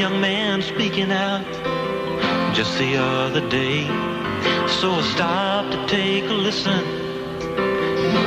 young 0.00 0.18
man 0.18 0.62
speaking 0.62 1.12
out 1.12 1.44
just 2.54 2.78
the 2.78 2.96
other 2.96 3.46
day. 3.50 3.86
So 4.80 4.92
I 4.92 5.02
stopped 5.12 5.72
to 5.72 5.86
take 5.88 6.24
a 6.24 6.32
listen 6.32 6.82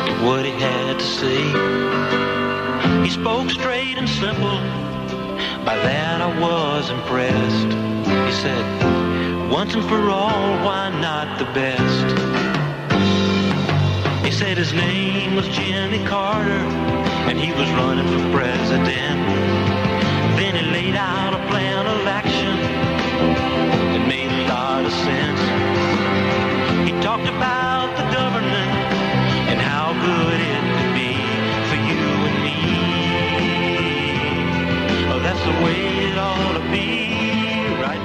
to 0.05 0.13
what 0.21 0.45
he 0.45 0.51
had 0.51 0.99
to 0.99 1.03
say. 1.03 1.41
He 3.03 3.09
spoke 3.09 3.49
straight 3.49 3.97
and 3.97 4.07
simple. 4.07 4.59
By 5.65 5.77
that 5.77 6.21
I 6.21 6.39
was 6.39 6.91
impressed. 6.91 7.71
He 8.27 8.33
said, 8.43 9.49
once 9.49 9.73
and 9.73 9.83
for 9.85 10.11
all, 10.11 10.63
why 10.63 10.89
not 11.01 11.39
the 11.39 11.45
best? 11.55 12.07
He 14.23 14.29
said 14.31 14.59
his 14.59 14.73
name 14.73 15.35
was 15.35 15.47
Jimmy 15.47 16.05
Carter, 16.05 16.63
and 17.27 17.39
he 17.39 17.51
was 17.51 17.67
running 17.71 18.07
for 18.13 18.37
president. 18.37 19.13
Then 20.43 20.55
he 20.57 20.61
laid 20.71 20.95
out 20.95 21.33
a 21.33 21.37
plan 21.47 21.85
of 21.87 22.05
action 22.05 22.57
that 23.93 24.05
made 24.05 24.29
a 24.29 24.43
lot 24.49 24.83
of 24.83 24.91
sense. 24.91 25.39
He 26.85 26.91
talked 27.01 27.29
about 27.29 27.95
the 27.95 28.03
government 28.11 28.71
and 29.47 29.61
how 29.61 29.93
good 29.93 30.41
it 30.53 30.63
could 30.75 30.93
be 30.99 31.15
for 31.69 31.79
you 31.89 32.07
and 32.27 32.37
me. 32.43 32.59
Oh, 35.13 35.19
that's 35.23 35.43
the 35.45 35.55
way 35.63 36.11
it 36.11 36.17
ought 36.17 36.55
to 36.59 36.63
be. 36.69 36.92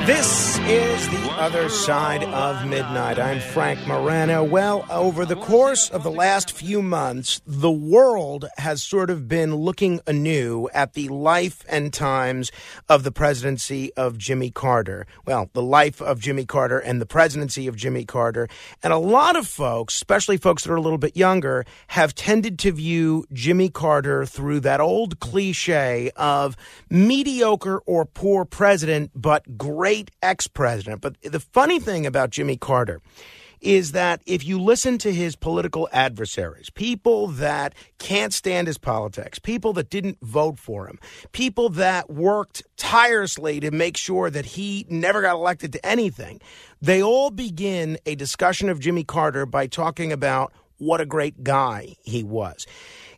This 0.08 0.58
is 0.60 1.06
the 1.10 1.30
other 1.32 1.68
side 1.68 2.24
of 2.24 2.66
midnight. 2.66 3.18
I'm 3.18 3.40
Frank 3.40 3.86
Morano. 3.86 4.42
Well, 4.42 4.86
over 4.88 5.26
the 5.26 5.36
course 5.36 5.90
of 5.90 6.02
the 6.02 6.10
last 6.10 6.50
few 6.50 6.80
months, 6.80 7.42
the 7.46 7.70
world 7.70 8.46
has 8.56 8.82
sort 8.82 9.10
of 9.10 9.28
been 9.28 9.54
looking 9.54 10.00
anew 10.06 10.66
at 10.72 10.94
the 10.94 11.08
life 11.08 11.62
and 11.68 11.92
times 11.92 12.50
of 12.88 13.02
the 13.02 13.12
presidency 13.12 13.92
of 13.98 14.16
Jimmy 14.16 14.50
Carter. 14.50 15.06
Well, 15.26 15.50
the 15.52 15.60
life 15.60 16.00
of 16.00 16.20
Jimmy 16.20 16.46
Carter 16.46 16.78
and 16.78 17.02
the 17.02 17.06
presidency 17.06 17.66
of 17.66 17.76
Jimmy 17.76 18.06
Carter. 18.06 18.48
And 18.82 18.94
a 18.94 18.98
lot 18.98 19.36
of 19.36 19.46
folks, 19.46 19.94
especially 19.94 20.38
folks 20.38 20.64
that 20.64 20.72
are 20.72 20.76
a 20.76 20.80
little 20.80 20.96
bit 20.96 21.18
younger, 21.18 21.66
have 21.88 22.14
tended 22.14 22.58
to 22.60 22.72
view 22.72 23.26
Jimmy 23.30 23.68
Carter 23.68 24.24
through 24.24 24.60
that 24.60 24.80
old 24.80 25.20
cliche 25.20 26.10
of 26.16 26.56
mediocre 26.88 27.80
or 27.84 28.06
poor 28.06 28.46
president, 28.46 29.10
but 29.14 29.58
great 29.58 29.97
ex 30.22 30.46
president. 30.46 31.00
But 31.00 31.20
the 31.22 31.40
funny 31.40 31.80
thing 31.80 32.06
about 32.06 32.30
Jimmy 32.30 32.56
Carter 32.56 33.00
is 33.60 33.92
that 33.92 34.22
if 34.26 34.44
you 34.46 34.60
listen 34.60 34.98
to 34.98 35.12
his 35.12 35.34
political 35.34 35.88
adversaries, 35.92 36.70
people 36.70 37.26
that 37.26 37.74
can't 37.98 38.32
stand 38.32 38.66
his 38.66 38.78
politics, 38.78 39.38
people 39.38 39.72
that 39.72 39.90
didn't 39.90 40.18
vote 40.22 40.58
for 40.58 40.86
him, 40.86 40.98
people 41.32 41.68
that 41.68 42.08
worked 42.08 42.62
tirelessly 42.76 43.60
to 43.60 43.70
make 43.70 43.96
sure 43.96 44.30
that 44.30 44.46
he 44.46 44.86
never 44.88 45.20
got 45.22 45.34
elected 45.34 45.72
to 45.72 45.84
anything, 45.84 46.40
they 46.80 47.02
all 47.02 47.30
begin 47.30 47.98
a 48.06 48.14
discussion 48.14 48.68
of 48.68 48.78
Jimmy 48.78 49.04
Carter 49.04 49.46
by 49.46 49.66
talking 49.66 50.12
about 50.12 50.52
what 50.78 51.00
a 51.00 51.06
great 51.06 51.42
guy 51.42 51.96
he 52.02 52.22
was. 52.22 52.66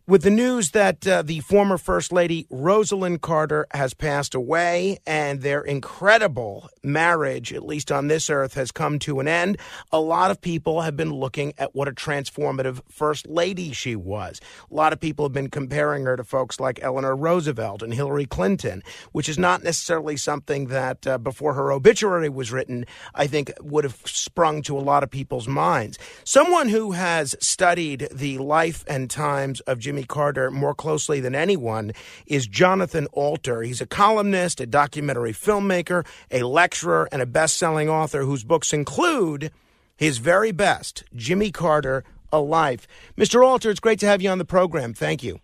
With 0.07 0.23
the 0.23 0.31
news 0.31 0.71
that 0.71 1.07
uh, 1.07 1.23
the 1.23 1.41
former 1.41 1.79
First 1.79 2.11
Lady 2.11 2.47
Rosalynn 2.51 3.21
Carter 3.21 3.67
has 3.73 3.95
passed 3.95 4.35
away 4.35 4.99
and 5.07 5.43
their 5.43 5.61
incredible 5.61 6.69
marriage, 6.83 7.53
at 7.53 7.65
least 7.65 7.93
on 7.93 8.09
this 8.09 8.29
earth, 8.31 8.55
has 8.55 8.73
come 8.73 8.99
to 9.01 9.21
an 9.21 9.29
end, 9.29 9.59
a 9.93 10.01
lot 10.01 10.31
of 10.31 10.41
people 10.41 10.81
have 10.81 10.97
been 10.97 11.13
looking 11.13 11.53
at 11.59 11.75
what 11.77 11.87
a 11.87 11.93
transformative 11.93 12.81
First 12.91 13.29
Lady 13.29 13.73
she 13.73 13.95
was. 13.95 14.41
A 14.71 14.75
lot 14.75 14.93
of 14.93 14.99
people 14.99 15.27
have 15.27 15.35
been 15.35 15.51
comparing 15.51 16.07
her 16.07 16.17
to 16.17 16.25
folks 16.25 16.59
like 16.59 16.83
Eleanor 16.83 17.15
Roosevelt 17.15 17.83
and 17.83 17.95
Hillary 17.95 18.27
Clinton, 18.27 18.83
which 19.13 19.29
is 19.29 19.39
not 19.39 19.63
necessarily 19.63 20.17
something 20.17 20.69
that 20.69 21.07
uh, 21.07 21.19
before 21.19 21.55
her 21.55 21.71
obituary 21.71 22.31
was 22.31 22.51
written, 22.51 22.87
I 23.15 23.27
think 23.27 23.53
would 23.61 23.85
have 23.85 24.01
sprung 24.07 24.63
to 24.63 24.77
a 24.77 24.81
lot 24.81 25.05
of 25.05 25.11
people's 25.11 25.47
minds. 25.47 25.99
Someone 26.25 26.71
who 26.71 26.93
has 26.93 27.37
studied 27.39 28.09
the 28.11 28.39
life 28.39 28.83
and 28.89 29.11
times 29.11 29.61
of 29.61 29.79
Jimmy 29.91 30.05
Carter 30.05 30.53
more 30.53 30.73
closely 30.73 31.19
than 31.19 31.35
anyone 31.35 31.91
is 32.25 32.47
Jonathan 32.47 33.09
Alter. 33.13 33.63
He's 33.63 33.81
a 33.81 33.87
columnist, 33.87 34.61
a 34.61 34.67
documentary 34.67 35.33
filmmaker, 35.33 36.07
a 36.31 36.45
lecturer, 36.45 37.09
and 37.11 37.21
a 37.21 37.27
best 37.27 37.57
selling 37.57 37.89
author 37.89 38.23
whose 38.23 38.45
books 38.45 38.73
include 38.73 39.51
his 39.97 40.19
very 40.19 40.53
best, 40.53 41.03
Jimmy 41.17 41.51
Carter, 41.51 42.05
A 42.33 42.39
Life. 42.39 42.87
Mr. 43.19 43.45
Alter, 43.45 43.69
it's 43.69 43.81
great 43.81 43.99
to 43.99 44.07
have 44.07 44.23
you 44.23 44.31
on 44.31 44.39
the 44.39 44.45
program. 44.45 44.95
Thank 44.95 45.25
you. 45.25 45.41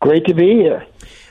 Great 0.00 0.26
to 0.26 0.34
be 0.34 0.56
here. 0.56 0.86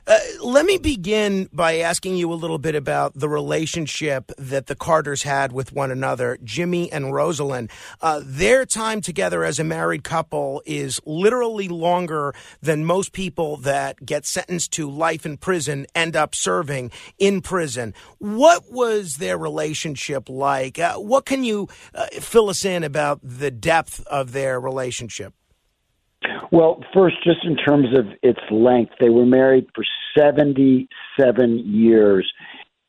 Uh, 0.06 0.20
let 0.44 0.66
me 0.66 0.78
begin 0.78 1.48
by 1.54 1.78
asking 1.78 2.18
you 2.18 2.32
a 2.32 2.36
little 2.36 2.58
bit 2.58 2.76
about 2.76 3.14
the 3.16 3.30
relationship 3.30 4.34
that 4.38 4.66
the 4.66 4.76
Carters 4.76 5.24
had 5.24 5.54
with 5.54 5.72
one 5.72 5.92
another, 5.92 6.38
Jimmy 6.44 6.92
and 6.92 7.06
Rosalynn. 7.06 7.70
Uh, 8.02 8.20
their 8.22 8.66
time 8.66 9.00
together 9.00 9.46
as 9.46 9.60
a 9.60 9.64
married 9.64 10.04
couple 10.04 10.62
is 10.66 11.00
literally 11.06 11.70
longer 11.70 12.36
than 12.62 12.84
most 12.84 13.14
people 13.14 13.56
that 13.58 14.06
get 14.06 14.26
sentenced 14.26 14.74
to 14.74 14.90
life 14.90 15.26
in 15.26 15.38
prison 15.38 15.88
end 15.96 16.18
up 16.18 16.36
serving 16.36 16.92
in 17.18 17.40
prison. 17.40 17.94
What 18.18 18.70
was 18.70 19.18
their 19.18 19.38
relationship 19.38 20.28
like? 20.28 20.80
Uh, 20.80 20.96
what 20.96 21.26
can 21.26 21.46
you 21.46 21.70
uh, 21.96 22.08
fill 22.20 22.50
us 22.50 22.66
in 22.66 22.84
about 22.84 23.22
the 23.24 23.52
depth 23.52 24.06
of 24.08 24.34
their 24.34 24.60
relationship? 24.60 25.34
Well, 26.52 26.84
first, 26.94 27.16
just 27.24 27.44
in 27.44 27.56
terms 27.56 27.88
of 27.98 28.06
its 28.22 28.40
length, 28.52 28.94
they 29.00 29.10
were 29.10 29.26
married 29.26 29.68
for 29.74 29.84
77 30.18 31.60
years, 31.66 32.32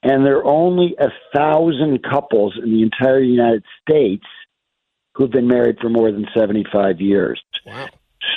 and 0.02 0.24
there 0.24 0.38
are 0.38 0.46
only 0.46 0.94
a 0.98 1.08
thousand 1.34 2.02
couples 2.02 2.58
in 2.62 2.70
the 2.70 2.82
entire 2.82 3.20
United 3.20 3.64
States 3.82 4.24
who've 5.14 5.30
been 5.30 5.48
married 5.48 5.78
for 5.80 5.88
more 5.88 6.10
than 6.10 6.26
75 6.36 7.00
years. 7.00 7.40
Wow. 7.64 7.88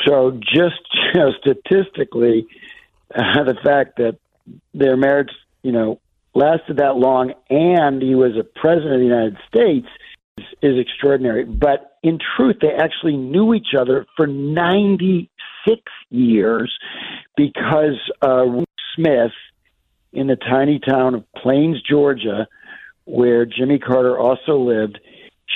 So, 0.06 0.31
just 0.31 0.81
you 1.13 1.19
know, 1.19 1.31
statistically, 1.40 2.47
uh, 3.13 3.44
the 3.44 3.57
fact 3.63 3.97
that 3.97 4.18
their 4.74 4.96
marriage, 4.96 5.31
you 5.63 5.72
know, 5.72 6.00
lasted 6.34 6.78
that 6.78 6.96
long, 6.96 7.34
and 7.50 8.02
he 8.02 8.16
was 8.16 8.31
a 8.40 8.44
president 8.44 8.94
of 8.94 9.00
the 9.00 9.06
United 9.06 9.38
States 9.47 9.88
is, 10.38 10.46
is 10.62 10.80
extraordinary. 10.80 11.46
But 11.46 11.87
in 12.03 12.19
truth, 12.35 12.58
they 12.62 12.72
actually 12.72 13.18
knew 13.18 13.53
each 13.53 13.74
other 13.78 14.06
for 14.16 14.28
96 14.28 15.81
years 16.09 16.78
because 17.35 18.00
uh, 18.25 18.44
Ruth 18.46 18.66
Smith, 18.96 19.31
in 20.13 20.28
the 20.28 20.36
tiny 20.36 20.80
town 20.80 21.16
of 21.16 21.24
Plains, 21.34 21.81
Georgia, 21.88 22.47
where 23.06 23.46
Jimmy 23.46 23.80
Carter 23.80 24.18
also 24.18 24.57
lived, 24.57 25.00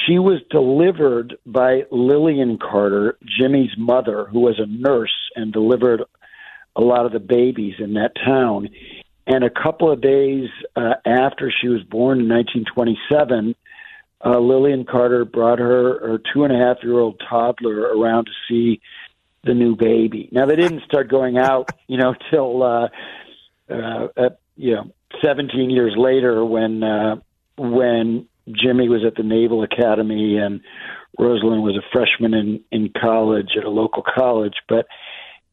she 0.07 0.19
was 0.19 0.41
delivered 0.49 1.37
by 1.45 1.83
Lillian 1.91 2.57
Carter, 2.57 3.17
Jimmy's 3.39 3.71
mother, 3.77 4.25
who 4.31 4.39
was 4.39 4.59
a 4.59 4.65
nurse 4.65 5.13
and 5.35 5.51
delivered 5.51 6.03
a 6.75 6.81
lot 6.81 7.05
of 7.05 7.11
the 7.11 7.19
babies 7.19 7.75
in 7.79 7.93
that 7.95 8.13
town. 8.15 8.69
And 9.27 9.43
a 9.43 9.49
couple 9.49 9.91
of 9.91 10.01
days 10.01 10.49
uh, 10.75 10.93
after 11.05 11.51
she 11.51 11.67
was 11.67 11.83
born 11.83 12.21
in 12.21 12.29
1927, 12.29 13.55
uh, 14.23 14.39
Lillian 14.39 14.85
Carter 14.85 15.25
brought 15.25 15.59
her 15.59 15.99
her 16.07 16.21
two 16.33 16.43
and 16.43 16.53
a 16.53 16.57
half 16.57 16.77
year 16.83 16.99
old 16.99 17.21
toddler 17.27 17.97
around 17.97 18.25
to 18.25 18.31
see 18.47 18.81
the 19.43 19.53
new 19.53 19.75
baby. 19.75 20.29
Now 20.31 20.45
they 20.45 20.55
didn't 20.55 20.83
start 20.83 21.09
going 21.09 21.37
out, 21.37 21.69
you 21.87 21.97
know, 21.97 22.13
till 22.29 22.63
uh, 22.63 22.89
uh, 23.69 24.07
uh, 24.17 24.29
you 24.55 24.75
know, 24.75 24.91
17 25.23 25.69
years 25.69 25.93
later 25.97 26.43
when 26.45 26.83
uh, 26.83 27.15
when 27.57 28.27
Jimmy 28.47 28.89
was 28.89 29.03
at 29.05 29.15
the 29.15 29.23
Naval 29.23 29.63
Academy 29.63 30.37
and 30.37 30.61
Rosalynn 31.19 31.61
was 31.61 31.77
a 31.77 31.87
freshman 31.91 32.33
in 32.33 32.63
in 32.71 32.91
college 32.99 33.51
at 33.57 33.63
a 33.63 33.69
local 33.69 34.03
college. 34.03 34.55
But 34.67 34.87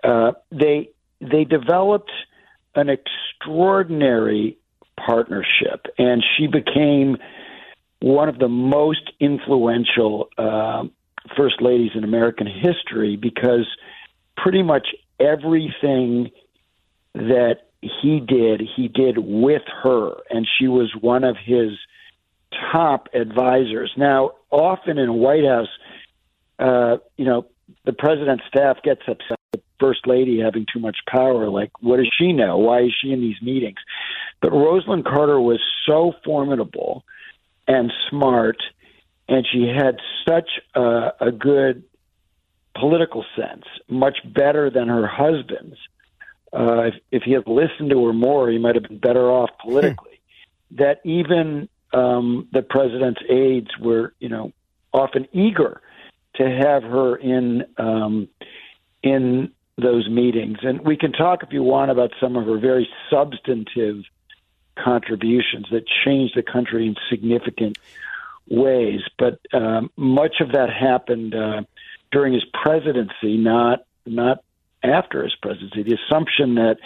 uh, 0.04 0.32
they 0.50 0.90
they 1.20 1.44
developed 1.44 2.12
an 2.74 2.88
extraordinary 2.88 4.58
partnership, 4.96 5.86
and 5.96 6.24
she 6.36 6.46
became 6.46 7.16
one 8.00 8.28
of 8.28 8.38
the 8.38 8.48
most 8.48 9.12
influential 9.20 10.28
uh, 10.38 10.84
first 11.36 11.60
ladies 11.60 11.90
in 11.94 12.04
American 12.04 12.46
history 12.46 13.16
because 13.16 13.66
pretty 14.36 14.62
much 14.62 14.88
everything 15.18 16.30
that 17.14 17.56
he 17.80 18.20
did, 18.20 18.62
he 18.76 18.88
did 18.88 19.18
with 19.18 19.62
her, 19.82 20.14
and 20.30 20.46
she 20.58 20.68
was 20.68 20.92
one 21.00 21.24
of 21.24 21.36
his 21.42 21.70
top 22.72 23.08
advisors. 23.14 23.92
Now, 23.96 24.32
often 24.50 24.98
in 24.98 25.08
a 25.08 25.12
White 25.12 25.44
House, 25.44 25.68
uh, 26.58 26.96
you 27.16 27.24
know, 27.24 27.46
the 27.84 27.92
president's 27.92 28.44
staff 28.48 28.78
gets 28.82 29.02
upset 29.06 29.38
the 29.52 29.60
first 29.78 30.06
lady 30.06 30.40
having 30.40 30.66
too 30.72 30.80
much 30.80 30.98
power. 31.08 31.48
Like, 31.48 31.70
what 31.80 31.98
does 31.98 32.10
she 32.18 32.32
know? 32.32 32.58
Why 32.58 32.82
is 32.82 32.94
she 33.00 33.12
in 33.12 33.20
these 33.20 33.40
meetings? 33.42 33.78
But 34.40 34.52
Rosalynn 34.52 35.04
Carter 35.04 35.40
was 35.40 35.60
so 35.86 36.12
formidable 36.24 37.04
and 37.68 37.92
smart, 38.08 38.56
and 39.28 39.46
she 39.50 39.68
had 39.68 39.98
such 40.26 40.50
a, 40.74 41.12
a 41.20 41.30
good 41.30 41.84
political 42.74 43.24
sense, 43.36 43.64
much 43.88 44.18
better 44.24 44.70
than 44.70 44.88
her 44.88 45.06
husband's. 45.06 45.76
Uh, 46.52 46.84
if, 46.84 46.94
if 47.12 47.22
he 47.24 47.32
had 47.32 47.46
listened 47.46 47.90
to 47.90 48.06
her 48.06 48.12
more, 48.12 48.50
he 48.50 48.58
might 48.58 48.74
have 48.74 48.84
been 48.84 48.98
better 48.98 49.30
off 49.30 49.50
politically. 49.60 50.20
that 50.72 51.00
even 51.04 51.68
um, 51.92 52.48
the 52.52 52.62
president's 52.62 53.20
aides 53.28 53.70
were, 53.78 54.14
you 54.18 54.28
know, 54.28 54.52
often 54.92 55.28
eager 55.32 55.82
to 56.36 56.48
have 56.48 56.82
her 56.82 57.16
in 57.16 57.64
um, 57.76 58.28
in 59.02 59.52
those 59.76 60.08
meetings. 60.08 60.58
And 60.62 60.80
we 60.80 60.96
can 60.96 61.12
talk 61.12 61.42
if 61.42 61.52
you 61.52 61.62
want 61.62 61.90
about 61.90 62.10
some 62.20 62.36
of 62.36 62.46
her 62.46 62.58
very 62.58 62.88
substantive 63.10 64.02
contributions 64.82 65.66
that 65.70 65.84
changed 66.04 66.34
the 66.36 66.42
country 66.42 66.86
in 66.86 66.94
significant 67.10 67.78
ways. 68.48 69.00
But 69.18 69.40
um, 69.52 69.90
much 69.96 70.36
of 70.40 70.52
that 70.52 70.68
happened 70.70 71.34
uh, 71.34 71.62
during 72.10 72.32
his 72.32 72.44
presidency, 72.62 73.36
not 73.36 73.80
not 74.06 74.38
after 74.82 75.22
his 75.22 75.34
presidency. 75.40 75.82
The 75.82 75.98
assumption 76.06 76.54
that 76.54 76.76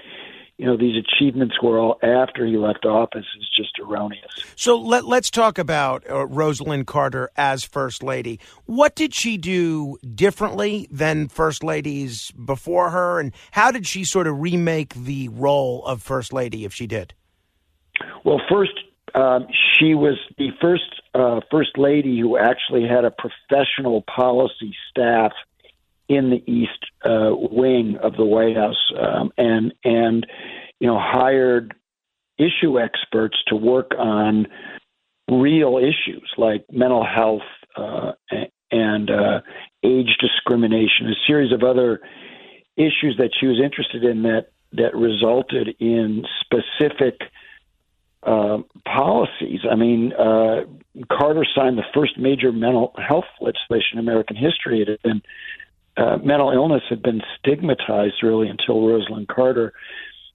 you 0.58 0.66
know 0.66 0.76
these 0.76 0.96
achievements 0.96 1.56
were 1.62 1.78
all 1.78 1.98
after 2.02 2.46
he 2.46 2.56
left 2.56 2.84
office 2.84 3.26
is 3.38 3.48
just 3.56 3.78
erroneous. 3.78 4.30
So 4.56 4.78
let, 4.78 5.04
let's 5.04 5.30
talk 5.30 5.58
about 5.58 6.04
uh, 6.08 6.26
Rosalynn 6.26 6.86
Carter 6.86 7.30
as 7.36 7.64
first 7.64 8.02
lady. 8.02 8.38
What 8.66 8.94
did 8.94 9.14
she 9.14 9.36
do 9.38 9.98
differently 10.14 10.88
than 10.90 11.28
first 11.28 11.64
ladies 11.64 12.30
before 12.32 12.90
her, 12.90 13.20
and 13.20 13.32
how 13.52 13.70
did 13.70 13.86
she 13.86 14.04
sort 14.04 14.26
of 14.26 14.40
remake 14.40 14.94
the 14.94 15.28
role 15.28 15.84
of 15.84 16.02
first 16.02 16.32
lady 16.32 16.64
if 16.64 16.74
she 16.74 16.86
did? 16.86 17.14
Well, 18.24 18.40
first, 18.50 18.72
um, 19.14 19.46
she 19.78 19.94
was 19.94 20.18
the 20.38 20.50
first 20.60 21.02
uh, 21.14 21.40
first 21.50 21.76
lady 21.76 22.18
who 22.18 22.38
actually 22.38 22.86
had 22.86 23.04
a 23.04 23.10
professional 23.10 24.02
policy 24.02 24.74
staff 24.90 25.32
in 26.08 26.30
the 26.30 26.42
East 26.50 26.84
uh, 27.04 27.30
Wing 27.32 27.98
of 28.02 28.16
the 28.16 28.24
White 28.24 28.56
House, 28.56 28.90
um, 28.98 29.32
and 29.36 29.72
and 29.84 30.26
you 30.80 30.86
know 30.86 30.98
hired 30.98 31.74
issue 32.38 32.80
experts 32.80 33.36
to 33.48 33.56
work 33.56 33.92
on 33.98 34.46
real 35.30 35.78
issues 35.78 36.28
like 36.36 36.64
mental 36.70 37.04
health 37.04 37.42
uh, 37.76 38.12
and 38.70 39.10
uh, 39.10 39.40
age 39.84 40.16
discrimination, 40.20 41.08
a 41.08 41.26
series 41.26 41.52
of 41.52 41.62
other 41.62 42.00
issues 42.76 43.16
that 43.18 43.30
she 43.38 43.46
was 43.46 43.60
interested 43.62 44.04
in 44.04 44.22
that 44.22 44.46
that 44.72 44.96
resulted 44.96 45.76
in 45.80 46.24
specific 46.40 47.20
uh, 48.22 48.58
policies. 48.84 49.60
I 49.70 49.74
mean, 49.74 50.12
uh, 50.12 50.64
Carter 51.10 51.44
signed 51.54 51.78
the 51.78 51.84
first 51.94 52.18
major 52.18 52.52
mental 52.52 52.94
health 52.96 53.24
legislation 53.40 53.94
in 53.94 53.98
American 53.98 54.36
history. 54.36 54.82
It 54.82 54.88
had 54.88 55.02
been 55.02 55.22
uh, 55.96 56.16
mental 56.24 56.52
illness 56.52 56.82
had 56.88 57.02
been 57.02 57.20
stigmatized 57.38 58.22
really 58.22 58.48
until 58.48 58.76
Rosalynn 58.76 59.28
Carter, 59.28 59.74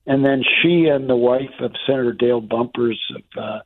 and 0.06 0.24
then 0.24 0.44
she 0.44 0.86
and 0.86 1.10
the 1.10 1.16
wife 1.16 1.60
of 1.60 1.72
Senator 1.88 2.14
Dale 2.14 2.42
Bumpers 2.42 3.00
of 3.16 3.24
uh, 3.44 3.60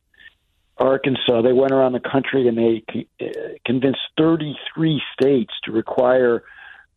Arkansas, 0.78 1.42
they 1.42 1.52
went 1.52 1.72
around 1.72 1.92
the 1.92 2.00
country 2.00 2.48
and 2.48 2.56
they 2.56 2.82
uh, 3.20 3.28
convinced 3.64 4.00
33 4.18 5.02
states 5.12 5.52
to 5.64 5.72
require 5.72 6.42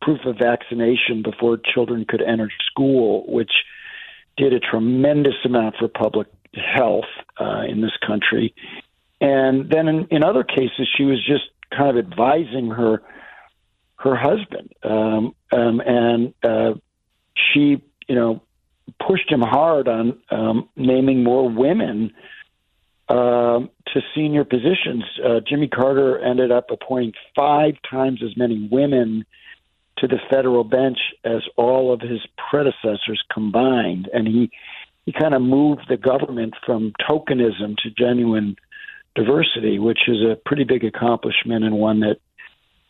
proof 0.02 0.20
of 0.24 0.36
vaccination 0.38 1.22
before 1.22 1.58
children 1.58 2.04
could 2.08 2.22
enter 2.22 2.50
school, 2.70 3.24
which 3.28 3.52
did 4.36 4.52
a 4.52 4.60
tremendous 4.60 5.34
amount 5.44 5.76
for 5.78 5.88
public 5.88 6.26
health 6.56 7.04
uh, 7.40 7.62
in 7.68 7.80
this 7.80 7.96
country. 8.06 8.54
And 9.20 9.70
then 9.70 9.88
in, 9.88 10.06
in 10.10 10.22
other 10.22 10.44
cases, 10.44 10.88
she 10.96 11.04
was 11.04 11.24
just 11.24 11.44
kind 11.70 11.96
of 11.96 12.04
advising 12.04 12.70
her 12.70 13.02
her 13.98 14.14
husband, 14.14 14.70
um, 14.82 15.34
um, 15.52 15.80
and 15.80 16.34
uh, 16.44 16.74
she, 17.34 17.82
you 18.06 18.14
know, 18.14 18.42
pushed 19.04 19.32
him 19.32 19.40
hard 19.40 19.88
on 19.88 20.18
um, 20.30 20.68
naming 20.76 21.24
more 21.24 21.48
women 21.48 22.12
uh, 23.08 23.60
to 23.60 24.00
senior 24.14 24.44
positions. 24.44 25.04
Uh, 25.24 25.40
Jimmy 25.48 25.66
Carter 25.68 26.18
ended 26.18 26.52
up 26.52 26.70
appointing 26.70 27.14
five 27.34 27.74
times 27.90 28.22
as 28.22 28.36
many 28.36 28.68
women 28.70 29.24
to 29.98 30.06
the 30.06 30.18
federal 30.30 30.62
bench 30.62 30.98
as 31.24 31.42
all 31.56 31.92
of 31.92 32.00
his 32.00 32.20
predecessors 32.50 33.22
combined, 33.32 34.08
and 34.12 34.28
he 34.28 34.50
he 35.06 35.12
kind 35.12 35.34
of 35.34 35.40
moved 35.40 35.82
the 35.88 35.96
government 35.96 36.54
from 36.66 36.92
tokenism 37.08 37.76
to 37.78 37.90
genuine 37.96 38.56
diversity, 39.14 39.78
which 39.78 40.00
is 40.08 40.18
a 40.22 40.36
pretty 40.44 40.64
big 40.64 40.84
accomplishment 40.84 41.64
and 41.64 41.78
one 41.78 42.00
that 42.00 42.18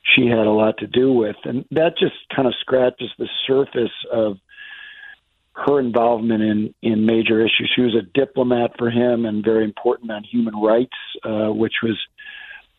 she 0.02 0.26
had 0.26 0.46
a 0.46 0.50
lot 0.50 0.78
to 0.78 0.86
do 0.86 1.12
with. 1.12 1.36
And 1.44 1.64
that 1.70 1.98
just 1.98 2.14
kind 2.34 2.48
of 2.48 2.54
scratches 2.60 3.10
the 3.18 3.28
surface 3.46 3.92
of 4.10 4.38
her 5.52 5.78
involvement 5.78 6.42
in, 6.42 6.74
in 6.82 7.06
major 7.06 7.40
issues. 7.40 7.70
She 7.74 7.82
was 7.82 7.94
a 7.94 8.02
diplomat 8.02 8.72
for 8.78 8.90
him 8.90 9.24
and 9.24 9.44
very 9.44 9.64
important 9.64 10.10
on 10.10 10.24
human 10.24 10.54
rights, 10.54 10.96
uh, 11.24 11.52
which 11.52 11.74
was 11.82 11.98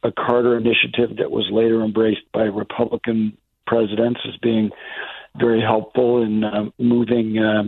a 0.04 0.12
Carter 0.12 0.58
initiative 0.58 1.18
that 1.18 1.32
was 1.32 1.48
later 1.52 1.84
embraced 1.84 2.32
by 2.34 2.44
Republican 2.44 3.38
presidents 3.66 4.20
as 4.28 4.38
being 4.38 4.72
very 5.38 5.62
helpful 5.62 6.22
in 6.22 6.44
uh, 6.44 6.66
moving 6.78 7.38
uh, 7.38 7.64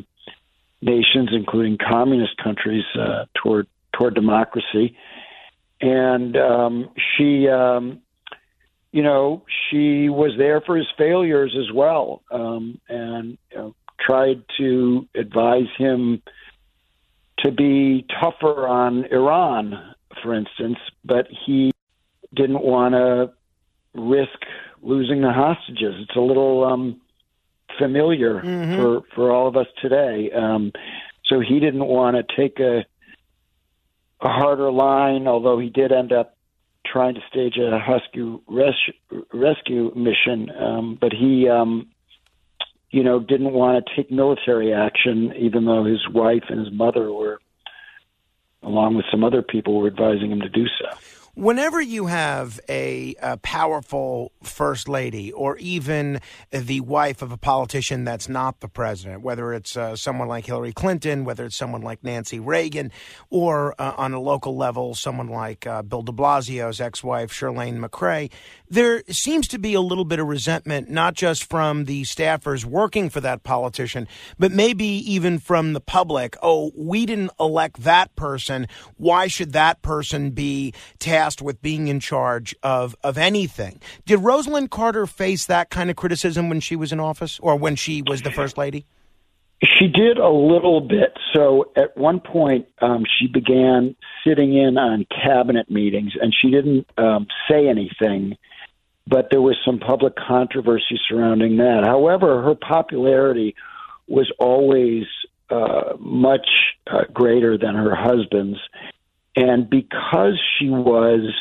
nations, 0.81 1.29
including 1.31 1.77
communist 1.77 2.37
countries, 2.37 2.83
uh, 2.99 3.25
toward 3.33 3.67
toward 3.93 4.15
democracy. 4.15 4.95
And 5.81 6.35
um, 6.37 6.89
she, 6.97 7.47
um, 7.47 8.01
you 8.91 9.03
know, 9.03 9.43
she 9.69 10.09
was 10.09 10.31
there 10.37 10.61
for 10.61 10.75
his 10.77 10.87
failures 10.97 11.55
as 11.57 11.73
well, 11.73 12.21
um, 12.31 12.79
and 12.89 13.37
you 13.51 13.57
know, 13.57 13.75
tried 13.99 14.43
to 14.57 15.07
advise 15.15 15.67
him 15.77 16.21
to 17.39 17.51
be 17.51 18.05
tougher 18.19 18.67
on 18.67 19.05
Iran, 19.05 19.95
for 20.21 20.33
instance. 20.33 20.77
But 21.05 21.27
he 21.45 21.71
didn't 22.33 22.61
want 22.61 22.93
to 22.93 23.31
risk 23.93 24.37
losing 24.81 25.21
the 25.21 25.31
hostages. 25.31 25.95
It's 26.01 26.15
a 26.15 26.21
little 26.21 26.63
um, 26.63 27.01
familiar 27.79 28.41
mm-hmm. 28.41 28.75
for 28.75 29.01
for 29.15 29.31
all 29.31 29.47
of 29.47 29.57
us 29.57 29.67
today. 29.81 30.29
Um, 30.31 30.71
so 31.25 31.39
he 31.39 31.59
didn't 31.59 31.85
want 31.85 32.15
to 32.17 32.35
take 32.35 32.59
a 32.59 32.85
a 34.21 34.27
harder 34.27 34.71
line, 34.71 35.27
although 35.27 35.59
he 35.59 35.69
did 35.69 35.91
end 35.91 36.11
up 36.11 36.35
trying 36.85 37.15
to 37.15 37.21
stage 37.29 37.57
a 37.57 37.79
rescue 37.87 38.41
res- 38.47 39.23
rescue 39.33 39.93
mission. 39.95 40.49
Um, 40.51 40.97
but 40.99 41.13
he, 41.13 41.47
um, 41.47 41.87
you 42.89 43.03
know, 43.03 43.19
didn't 43.19 43.53
want 43.53 43.85
to 43.85 43.95
take 43.95 44.11
military 44.11 44.73
action, 44.73 45.33
even 45.37 45.65
though 45.65 45.85
his 45.85 46.07
wife 46.09 46.43
and 46.49 46.59
his 46.59 46.73
mother 46.73 47.11
were, 47.11 47.39
along 48.63 48.95
with 48.95 49.05
some 49.11 49.23
other 49.23 49.41
people, 49.41 49.79
were 49.79 49.87
advising 49.87 50.31
him 50.31 50.41
to 50.41 50.49
do 50.49 50.65
so. 50.67 50.97
Whenever 51.39 51.79
you 51.79 52.07
have 52.07 52.59
a, 52.67 53.15
a, 53.21 53.37
powerful 53.37 54.33
first 54.43 54.89
lady 54.89 55.31
or 55.31 55.55
even 55.59 56.19
the 56.51 56.81
wife 56.81 57.21
of 57.21 57.31
a 57.31 57.37
politician 57.37 58.03
that's 58.03 58.27
not 58.27 58.59
the 58.59 58.67
president, 58.67 59.21
whether 59.21 59.53
it's 59.53 59.77
uh, 59.77 59.95
someone 59.95 60.27
like 60.27 60.45
Hillary 60.45 60.73
Clinton, 60.73 61.23
whether 61.23 61.45
it's 61.45 61.55
someone 61.55 61.81
like 61.81 62.03
Nancy 62.03 62.41
Reagan, 62.41 62.91
or 63.29 63.73
uh, 63.79 63.93
on 63.95 64.11
a 64.11 64.19
local 64.19 64.57
level, 64.57 64.93
someone 64.93 65.29
like 65.29 65.65
uh, 65.65 65.81
Bill 65.81 66.01
de 66.01 66.11
Blasio's 66.11 66.81
ex 66.81 67.05
wife, 67.05 67.31
Chirlane 67.31 67.79
McCray, 67.79 68.29
there 68.69 69.01
seems 69.07 69.47
to 69.47 69.57
be 69.57 69.73
a 69.73 69.81
little 69.81 70.03
bit 70.03 70.19
of 70.19 70.27
resentment, 70.27 70.89
not 70.89 71.13
just 71.13 71.45
from 71.45 71.85
the 71.85 72.01
staffers 72.01 72.65
working 72.65 73.09
for 73.09 73.21
that 73.21 73.43
politician, 73.43 74.09
but 74.37 74.51
maybe 74.51 74.85
even 74.85 75.39
from 75.39 75.71
the 75.71 75.79
public. 75.79 76.35
Oh, 76.43 76.73
we 76.75 77.05
didn't 77.05 77.31
elect 77.39 77.83
that 77.83 78.13
person. 78.17 78.67
Why 78.97 79.27
should 79.27 79.53
that 79.53 79.81
person 79.81 80.31
be 80.31 80.73
tasked? 80.99 81.28
Tasked 81.29 81.43
with 81.43 81.61
being 81.61 81.89
in 81.89 81.99
charge 81.99 82.55
of, 82.63 82.95
of 83.03 83.15
anything. 83.15 83.79
Did 84.07 84.19
Rosalynn 84.19 84.67
Carter 84.67 85.05
face 85.05 85.45
that 85.45 85.69
kind 85.69 85.91
of 85.91 85.95
criticism 85.95 86.49
when 86.49 86.59
she 86.59 86.75
was 86.75 86.91
in 86.91 86.99
office 86.99 87.39
or 87.39 87.55
when 87.55 87.75
she 87.75 88.01
was 88.01 88.23
the 88.23 88.31
first 88.31 88.57
lady? 88.57 88.87
She 89.61 89.87
did 89.87 90.17
a 90.17 90.29
little 90.29 90.81
bit. 90.81 91.13
So 91.33 91.71
at 91.75 91.95
one 91.95 92.19
point, 92.19 92.67
um, 92.81 93.05
she 93.19 93.27
began 93.27 93.95
sitting 94.25 94.57
in 94.57 94.79
on 94.79 95.05
cabinet 95.23 95.69
meetings, 95.69 96.13
and 96.19 96.33
she 96.33 96.49
didn't 96.49 96.89
um, 96.97 97.27
say 97.47 97.67
anything, 97.67 98.35
but 99.05 99.27
there 99.29 99.41
was 99.41 99.57
some 99.63 99.77
public 99.77 100.15
controversy 100.15 100.99
surrounding 101.07 101.57
that. 101.57 101.83
However, 101.85 102.41
her 102.41 102.55
popularity 102.55 103.53
was 104.07 104.31
always 104.39 105.03
uh, 105.51 105.93
much 105.99 106.47
uh, 106.87 107.03
greater 107.13 107.55
than 107.55 107.75
her 107.75 107.93
husband's, 107.93 108.57
and 109.35 109.69
because 109.69 110.39
she 110.57 110.69
was 110.69 111.33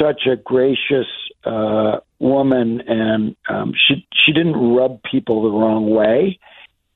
such 0.00 0.26
a 0.26 0.36
gracious 0.36 1.06
uh, 1.44 1.98
woman, 2.18 2.80
and 2.86 3.36
um, 3.48 3.72
she 3.76 4.06
she 4.14 4.32
didn't 4.32 4.56
rub 4.56 5.02
people 5.02 5.42
the 5.42 5.50
wrong 5.50 5.90
way 5.90 6.38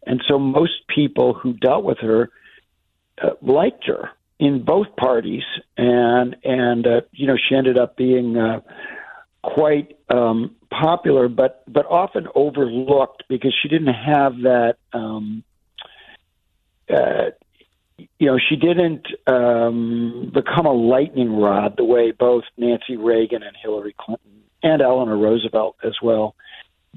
and 0.06 0.22
so 0.26 0.38
most 0.38 0.86
people 0.88 1.34
who 1.34 1.52
dealt 1.52 1.84
with 1.84 1.98
her 1.98 2.30
uh, 3.20 3.30
liked 3.42 3.86
her 3.86 4.10
in 4.38 4.62
both 4.62 4.94
parties, 4.96 5.42
and 5.76 6.36
and 6.44 6.86
uh, 6.86 7.00
you 7.12 7.26
know 7.26 7.36
she 7.36 7.54
ended 7.54 7.76
up 7.76 7.96
being 7.96 8.36
uh, 8.36 8.60
quite 9.42 9.98
um, 10.08 10.54
popular, 10.70 11.28
but 11.28 11.64
but 11.66 11.86
often 11.86 12.28
overlooked 12.34 13.24
because 13.28 13.54
she 13.60 13.68
didn't 13.68 13.94
have 13.94 14.42
that. 14.42 14.76
Um, 14.92 15.42
uh, 16.88 17.30
you 17.98 18.26
know, 18.26 18.38
she 18.38 18.56
didn't 18.56 19.06
um, 19.26 20.30
become 20.32 20.66
a 20.66 20.72
lightning 20.72 21.32
rod 21.36 21.74
the 21.76 21.84
way 21.84 22.10
both 22.10 22.44
Nancy 22.56 22.96
Reagan 22.96 23.42
and 23.42 23.56
Hillary 23.62 23.94
Clinton 23.98 24.42
and 24.62 24.82
Eleanor 24.82 25.16
Roosevelt 25.16 25.76
as 25.82 25.94
well 26.02 26.34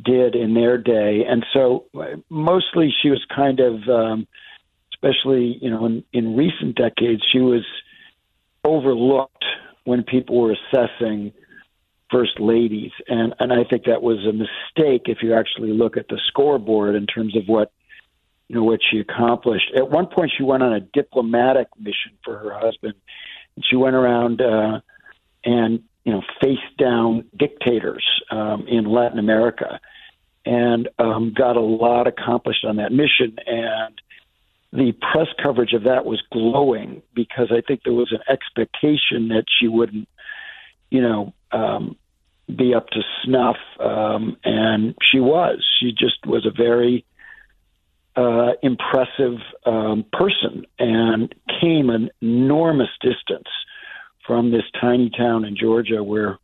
did 0.04 0.36
in 0.36 0.54
their 0.54 0.78
day. 0.78 1.26
And 1.28 1.46
so 1.54 1.86
mostly 2.30 2.94
she 3.02 3.10
was 3.10 3.24
kind 3.34 3.60
of, 3.60 3.88
um, 3.88 4.28
especially, 4.94 5.58
you 5.62 5.70
know, 5.70 5.86
in, 5.86 6.04
in 6.14 6.36
recent 6.36 6.76
decades, 6.76 7.22
she 7.32 7.40
was 7.40 7.66
overlooked 8.64 9.46
when 9.84 10.04
people 10.04 10.40
were 10.42 10.54
assessing 10.54 11.32
first 12.12 12.40
ladies. 12.40 12.92
And, 13.08 13.36
and 13.40 13.54
I 13.54 13.64
think 13.70 13.86
that 13.86 14.02
was 14.02 14.26
a 14.26 14.34
mistake 14.34 15.04
if 15.06 15.20
you 15.22 15.34
actually 15.34 15.72
look 15.72 15.98
at 15.98 16.08
the 16.08 16.20
scoreboard 16.28 16.96
in 16.96 17.06
terms 17.06 17.36
of 17.36 17.44
what, 17.48 17.72
you 18.50 18.56
know, 18.56 18.64
what 18.64 18.80
she 18.90 19.00
accomplished. 19.00 19.72
At 19.76 19.90
one 19.90 20.08
point, 20.08 20.32
she 20.36 20.44
went 20.44 20.64
on 20.64 20.74
a 20.74 20.80
diplomatic 20.80 21.68
mission 21.80 22.12
for 22.26 22.38
her 22.38 22.52
husband. 22.52 22.96
And 23.56 23.64
she 23.70 23.76
went 23.76 23.96
around, 23.96 24.42
uh, 24.42 24.82
and 25.46 25.84
you 26.04 26.14
know, 26.14 26.24
face 26.42 26.58
down 26.78 27.26
dictators 27.38 28.04
um, 28.32 28.68
in 28.68 28.86
Latin 28.86 29.20
America, 29.20 29.80
and 30.46 30.90
um, 30.98 31.34
got 31.38 31.58
a 31.58 31.62
lot 31.62 32.08
accomplished 32.08 32.66
on 32.66 32.78
that 32.78 32.92
mission. 32.92 33.38
And 33.46 34.02
the 34.74 34.94
press 34.94 35.28
coverage 35.42 35.74
of 35.74 35.84
that 35.84 36.06
was 36.06 36.22
glowing 36.32 37.04
because 37.14 37.52
I 37.52 37.62
think 37.62 37.82
there 37.84 37.94
was 37.94 38.12
an 38.12 38.22
expectation 38.28 39.28
that 39.28 39.46
she 39.60 39.68
wouldn't, 39.68 40.10
you 40.90 41.02
know, 41.02 41.34
um, 41.52 41.98
be 42.48 42.74
up 42.74 42.88
to 42.90 43.02
snuff, 43.24 43.58
um, 43.80 44.38
and 44.44 44.96
she 45.04 45.20
was. 45.20 45.64
She 45.80 45.92
just 45.92 46.26
was 46.26 46.48
a 46.48 46.52
very 46.52 47.06
uh, 48.20 48.52
impressive 48.62 49.40
um, 49.66 50.04
person 50.12 50.66
and 50.78 51.34
came 51.62 51.90
an 51.90 52.10
enormous 52.22 52.90
distance 53.02 53.48
from 54.28 54.52
this 54.52 54.64
tiny 54.82 55.10
town 55.10 55.46
in 55.46 55.56
Georgia 55.56 56.04
where 56.04 56.38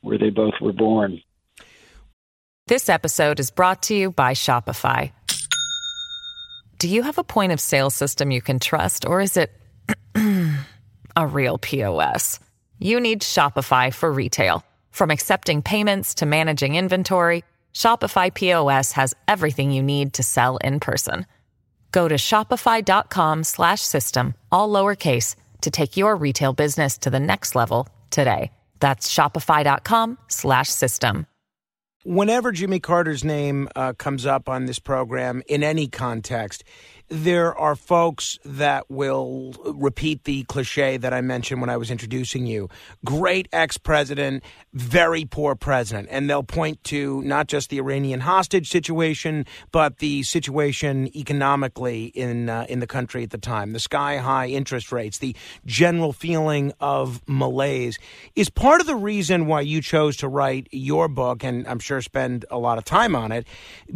where 0.00 0.18
they 0.18 0.30
both 0.30 0.54
were 0.60 0.72
born. 0.72 1.20
This 2.66 2.88
episode 2.88 3.38
is 3.38 3.50
brought 3.50 3.82
to 3.84 3.94
you 3.94 4.10
by 4.10 4.32
Shopify. 4.32 5.12
Do 6.78 6.88
you 6.88 7.02
have 7.02 7.18
a 7.18 7.24
point 7.24 7.52
of 7.52 7.60
sale 7.60 7.90
system 7.90 8.30
you 8.30 8.40
can 8.40 8.58
trust 8.58 9.06
or 9.06 9.20
is 9.20 9.36
it 9.36 9.52
a 11.16 11.26
real 11.26 11.58
POS? 11.58 12.40
You 12.78 12.98
need 12.98 13.20
Shopify 13.20 13.92
for 13.94 14.10
retail. 14.10 14.64
From 14.90 15.10
accepting 15.10 15.62
payments 15.62 16.14
to 16.16 16.26
managing 16.26 16.74
inventory, 16.74 17.44
Shopify 17.74 18.32
POS 18.32 18.92
has 18.92 19.14
everything 19.26 19.72
you 19.72 19.82
need 19.82 20.14
to 20.14 20.22
sell 20.22 20.58
in 20.58 20.78
person. 20.80 21.26
Go 21.92 22.08
to 22.08 22.16
shopify.com/system 22.16 24.34
all 24.52 24.68
lowercase 24.68 25.34
to 25.60 25.70
take 25.70 25.96
your 25.96 26.16
retail 26.16 26.52
business 26.52 26.98
to 26.98 27.10
the 27.10 27.20
next 27.20 27.54
level 27.54 27.88
today. 28.10 28.50
That's 28.80 29.12
shopify.com 29.12 30.18
slash 30.28 30.68
system. 30.68 31.26
Whenever 32.04 32.50
Jimmy 32.50 32.80
Carter's 32.80 33.24
name 33.24 33.68
uh, 33.76 33.92
comes 33.92 34.24
up 34.24 34.48
on 34.48 34.64
this 34.64 34.78
program 34.78 35.42
in 35.48 35.62
any 35.62 35.86
context, 35.86 36.64
there 37.10 37.58
are 37.58 37.74
folks 37.74 38.38
that 38.44 38.88
will 38.88 39.52
repeat 39.74 40.22
the 40.24 40.44
cliche 40.44 40.96
that 40.96 41.12
I 41.12 41.20
mentioned 41.20 41.60
when 41.60 41.68
I 41.68 41.76
was 41.76 41.90
introducing 41.90 42.46
you. 42.46 42.68
Great 43.04 43.48
ex 43.52 43.76
president, 43.76 44.44
very 44.72 45.24
poor 45.24 45.56
president. 45.56 46.06
And 46.10 46.30
they'll 46.30 46.44
point 46.44 46.82
to 46.84 47.20
not 47.22 47.48
just 47.48 47.68
the 47.68 47.78
Iranian 47.78 48.20
hostage 48.20 48.70
situation, 48.70 49.44
but 49.72 49.98
the 49.98 50.22
situation 50.22 51.08
economically 51.16 52.04
in, 52.06 52.48
uh, 52.48 52.66
in 52.68 52.78
the 52.78 52.86
country 52.86 53.24
at 53.24 53.30
the 53.30 53.38
time, 53.38 53.72
the 53.72 53.80
sky 53.80 54.18
high 54.18 54.46
interest 54.46 54.92
rates, 54.92 55.18
the 55.18 55.34
general 55.66 56.12
feeling 56.12 56.72
of 56.78 57.20
malaise. 57.26 57.98
Is 58.36 58.48
part 58.48 58.80
of 58.80 58.86
the 58.86 58.94
reason 58.94 59.46
why 59.46 59.62
you 59.62 59.82
chose 59.82 60.16
to 60.18 60.28
write 60.28 60.68
your 60.70 61.08
book, 61.08 61.42
and 61.42 61.66
I'm 61.66 61.80
sure 61.80 62.00
spend 62.00 62.44
a 62.52 62.58
lot 62.58 62.78
of 62.78 62.84
time 62.84 63.16
on 63.16 63.32
it, 63.32 63.48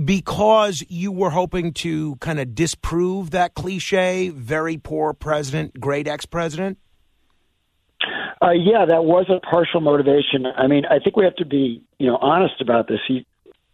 because 0.04 0.82
you 0.88 1.12
were 1.12 1.30
hoping 1.30 1.72
to 1.74 2.16
kind 2.16 2.40
of 2.40 2.56
disprove 2.56 3.03
prove 3.04 3.32
that 3.32 3.52
cliche? 3.52 4.30
Very 4.30 4.78
poor 4.78 5.12
president, 5.12 5.78
great 5.78 6.08
ex 6.08 6.24
president? 6.24 6.78
Uh, 8.40 8.52
yeah, 8.52 8.86
that 8.86 9.04
was 9.04 9.26
a 9.28 9.40
partial 9.40 9.82
motivation. 9.82 10.46
I 10.46 10.66
mean, 10.68 10.84
I 10.86 11.00
think 11.00 11.14
we 11.14 11.24
have 11.24 11.36
to 11.36 11.44
be, 11.44 11.84
you 11.98 12.06
know, 12.06 12.16
honest 12.16 12.62
about 12.62 12.88
this. 12.88 13.00
He 13.06 13.26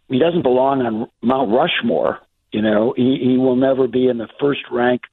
he 0.09 0.19
doesn't 0.19 0.43
belong 0.43 0.81
on 0.81 1.09
Mount 1.21 1.49
Rushmore. 1.49 2.19
You 2.51 2.61
know, 2.61 2.93
he, 2.97 3.19
he 3.23 3.37
will 3.37 3.55
never 3.55 3.87
be 3.87 4.09
in 4.09 4.17
the 4.17 4.27
first 4.41 4.59
rank 4.69 5.03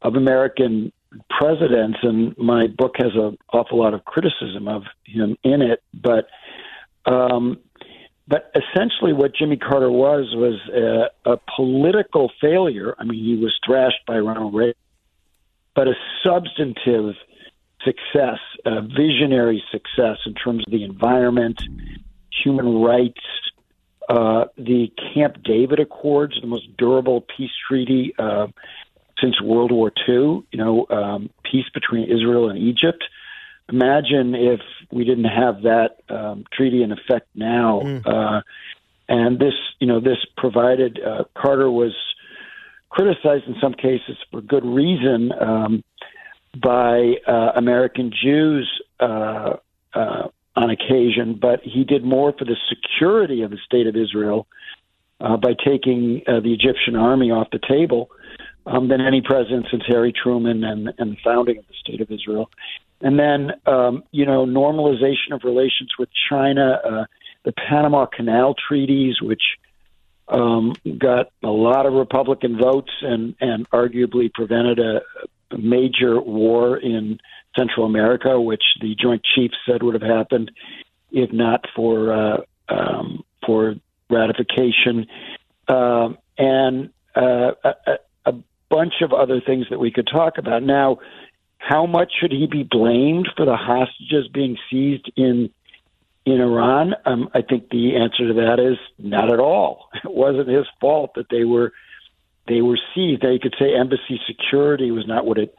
of 0.00 0.14
American 0.14 0.90
presidents. 1.28 1.98
And 2.02 2.34
my 2.38 2.68
book 2.68 2.94
has 2.96 3.12
an 3.14 3.36
awful 3.52 3.80
lot 3.80 3.92
of 3.92 4.06
criticism 4.06 4.66
of 4.66 4.84
him 5.04 5.36
in 5.44 5.60
it. 5.60 5.82
But 5.92 6.28
um, 7.04 7.58
but 8.28 8.52
essentially, 8.54 9.12
what 9.12 9.34
Jimmy 9.34 9.56
Carter 9.56 9.90
was 9.90 10.34
was 10.34 10.60
a, 10.72 11.32
a 11.32 11.38
political 11.56 12.30
failure. 12.40 12.94
I 12.98 13.04
mean, 13.04 13.22
he 13.22 13.36
was 13.36 13.52
thrashed 13.66 14.06
by 14.06 14.18
Ronald 14.18 14.54
Reagan, 14.54 14.74
but 15.74 15.88
a 15.88 15.94
substantive 16.24 17.14
success, 17.84 18.38
a 18.64 18.80
visionary 18.80 19.62
success 19.72 20.18
in 20.24 20.34
terms 20.34 20.64
of 20.66 20.72
the 20.72 20.84
environment, 20.84 21.60
human 22.44 22.80
rights, 22.80 23.20
uh, 24.08 24.44
the 24.56 24.92
Camp 25.14 25.42
David 25.42 25.80
Accords, 25.80 26.40
the 26.40 26.46
most 26.46 26.76
durable 26.76 27.24
peace 27.36 27.50
treaty 27.68 28.14
uh, 28.18 28.46
since 29.20 29.40
World 29.40 29.72
War 29.72 29.92
II. 30.08 30.14
You 30.14 30.44
know, 30.52 30.86
um, 30.90 31.30
peace 31.42 31.66
between 31.74 32.04
Israel 32.04 32.50
and 32.50 32.58
Egypt 32.58 33.02
imagine 33.68 34.34
if 34.34 34.60
we 34.90 35.04
didn't 35.04 35.24
have 35.24 35.62
that 35.62 35.96
um, 36.08 36.44
treaty 36.52 36.82
in 36.82 36.92
effect 36.92 37.28
now. 37.34 37.80
Mm. 37.84 38.06
Uh, 38.06 38.42
and 39.08 39.38
this, 39.38 39.54
you 39.78 39.86
know, 39.86 40.00
this 40.00 40.18
provided 40.36 41.00
uh, 41.00 41.24
Carter 41.36 41.70
was 41.70 41.94
criticized 42.88 43.44
in 43.46 43.56
some 43.60 43.72
cases 43.74 44.16
for 44.30 44.40
good 44.40 44.64
reason 44.64 45.32
um, 45.32 45.84
by 46.60 47.14
uh, 47.26 47.52
American 47.56 48.12
Jews 48.12 48.70
uh, 49.00 49.56
uh, 49.94 50.28
on 50.54 50.70
occasion, 50.70 51.38
but 51.40 51.60
he 51.62 51.84
did 51.84 52.04
more 52.04 52.32
for 52.38 52.44
the 52.44 52.56
security 52.68 53.42
of 53.42 53.50
the 53.50 53.58
state 53.64 53.86
of 53.86 53.96
Israel 53.96 54.46
uh, 55.20 55.36
by 55.38 55.54
taking 55.64 56.22
uh, 56.26 56.40
the 56.40 56.52
Egyptian 56.52 56.96
army 56.96 57.30
off 57.30 57.48
the 57.50 57.60
table. 57.66 58.10
Um, 58.64 58.86
than 58.86 59.00
any 59.00 59.22
president 59.22 59.66
since 59.72 59.82
Harry 59.88 60.12
Truman 60.12 60.62
and, 60.62 60.94
and 60.96 61.12
the 61.12 61.16
founding 61.24 61.58
of 61.58 61.66
the 61.66 61.74
state 61.80 62.00
of 62.00 62.12
Israel. 62.12 62.48
And 63.02 63.18
then, 63.18 63.50
um, 63.66 64.04
you 64.12 64.24
know, 64.24 64.46
normalization 64.46 65.32
of 65.32 65.42
relations 65.44 65.90
with 65.98 66.08
China, 66.30 66.80
uh, 66.84 67.04
the 67.44 67.52
Panama 67.52 68.06
Canal 68.06 68.54
treaties, 68.54 69.20
which 69.20 69.42
um, 70.28 70.72
got 70.98 71.30
a 71.42 71.48
lot 71.48 71.84
of 71.84 71.92
Republican 71.92 72.56
votes 72.58 72.92
and, 73.02 73.34
and 73.40 73.68
arguably 73.70 74.32
prevented 74.32 74.78
a, 74.78 75.02
major 75.58 76.18
war 76.18 76.78
in 76.78 77.18
Central 77.58 77.84
America, 77.84 78.40
which 78.40 78.62
the 78.80 78.94
Joint 78.94 79.20
Chiefs 79.34 79.56
said 79.66 79.82
would 79.82 79.92
have 79.92 80.02
happened 80.02 80.50
if 81.10 81.30
not 81.30 81.66
for 81.76 82.12
uh, 82.12 82.38
um, 82.68 83.22
for 83.44 83.74
ratification, 84.08 85.06
uh, 85.68 86.08
and 86.38 86.90
uh, 87.14 87.52
a, 87.64 87.98
a 88.24 88.32
bunch 88.70 88.94
of 89.02 89.12
other 89.12 89.40
things 89.40 89.66
that 89.70 89.78
we 89.78 89.90
could 89.90 90.06
talk 90.06 90.38
about. 90.38 90.62
Now, 90.62 90.98
how 91.62 91.86
much 91.86 92.12
should 92.20 92.32
he 92.32 92.48
be 92.50 92.64
blamed 92.68 93.28
for 93.36 93.46
the 93.46 93.56
hostages 93.56 94.26
being 94.32 94.58
seized 94.68 95.10
in 95.16 95.50
in 96.26 96.40
Iran? 96.40 96.94
Um, 97.06 97.28
I 97.34 97.42
think 97.42 97.70
the 97.70 97.96
answer 97.96 98.28
to 98.28 98.34
that 98.34 98.58
is 98.58 98.78
not 98.98 99.32
at 99.32 99.38
all. 99.38 99.88
It 100.04 100.12
wasn't 100.12 100.48
his 100.48 100.66
fault 100.80 101.12
that 101.14 101.28
they 101.30 101.44
were 101.44 101.72
they 102.48 102.62
were 102.62 102.78
seized. 102.94 103.22
Now 103.22 103.30
you 103.30 103.38
could 103.38 103.54
say 103.60 103.74
embassy 103.78 104.20
security 104.26 104.90
was 104.90 105.06
not 105.06 105.24
what 105.24 105.38
it 105.38 105.54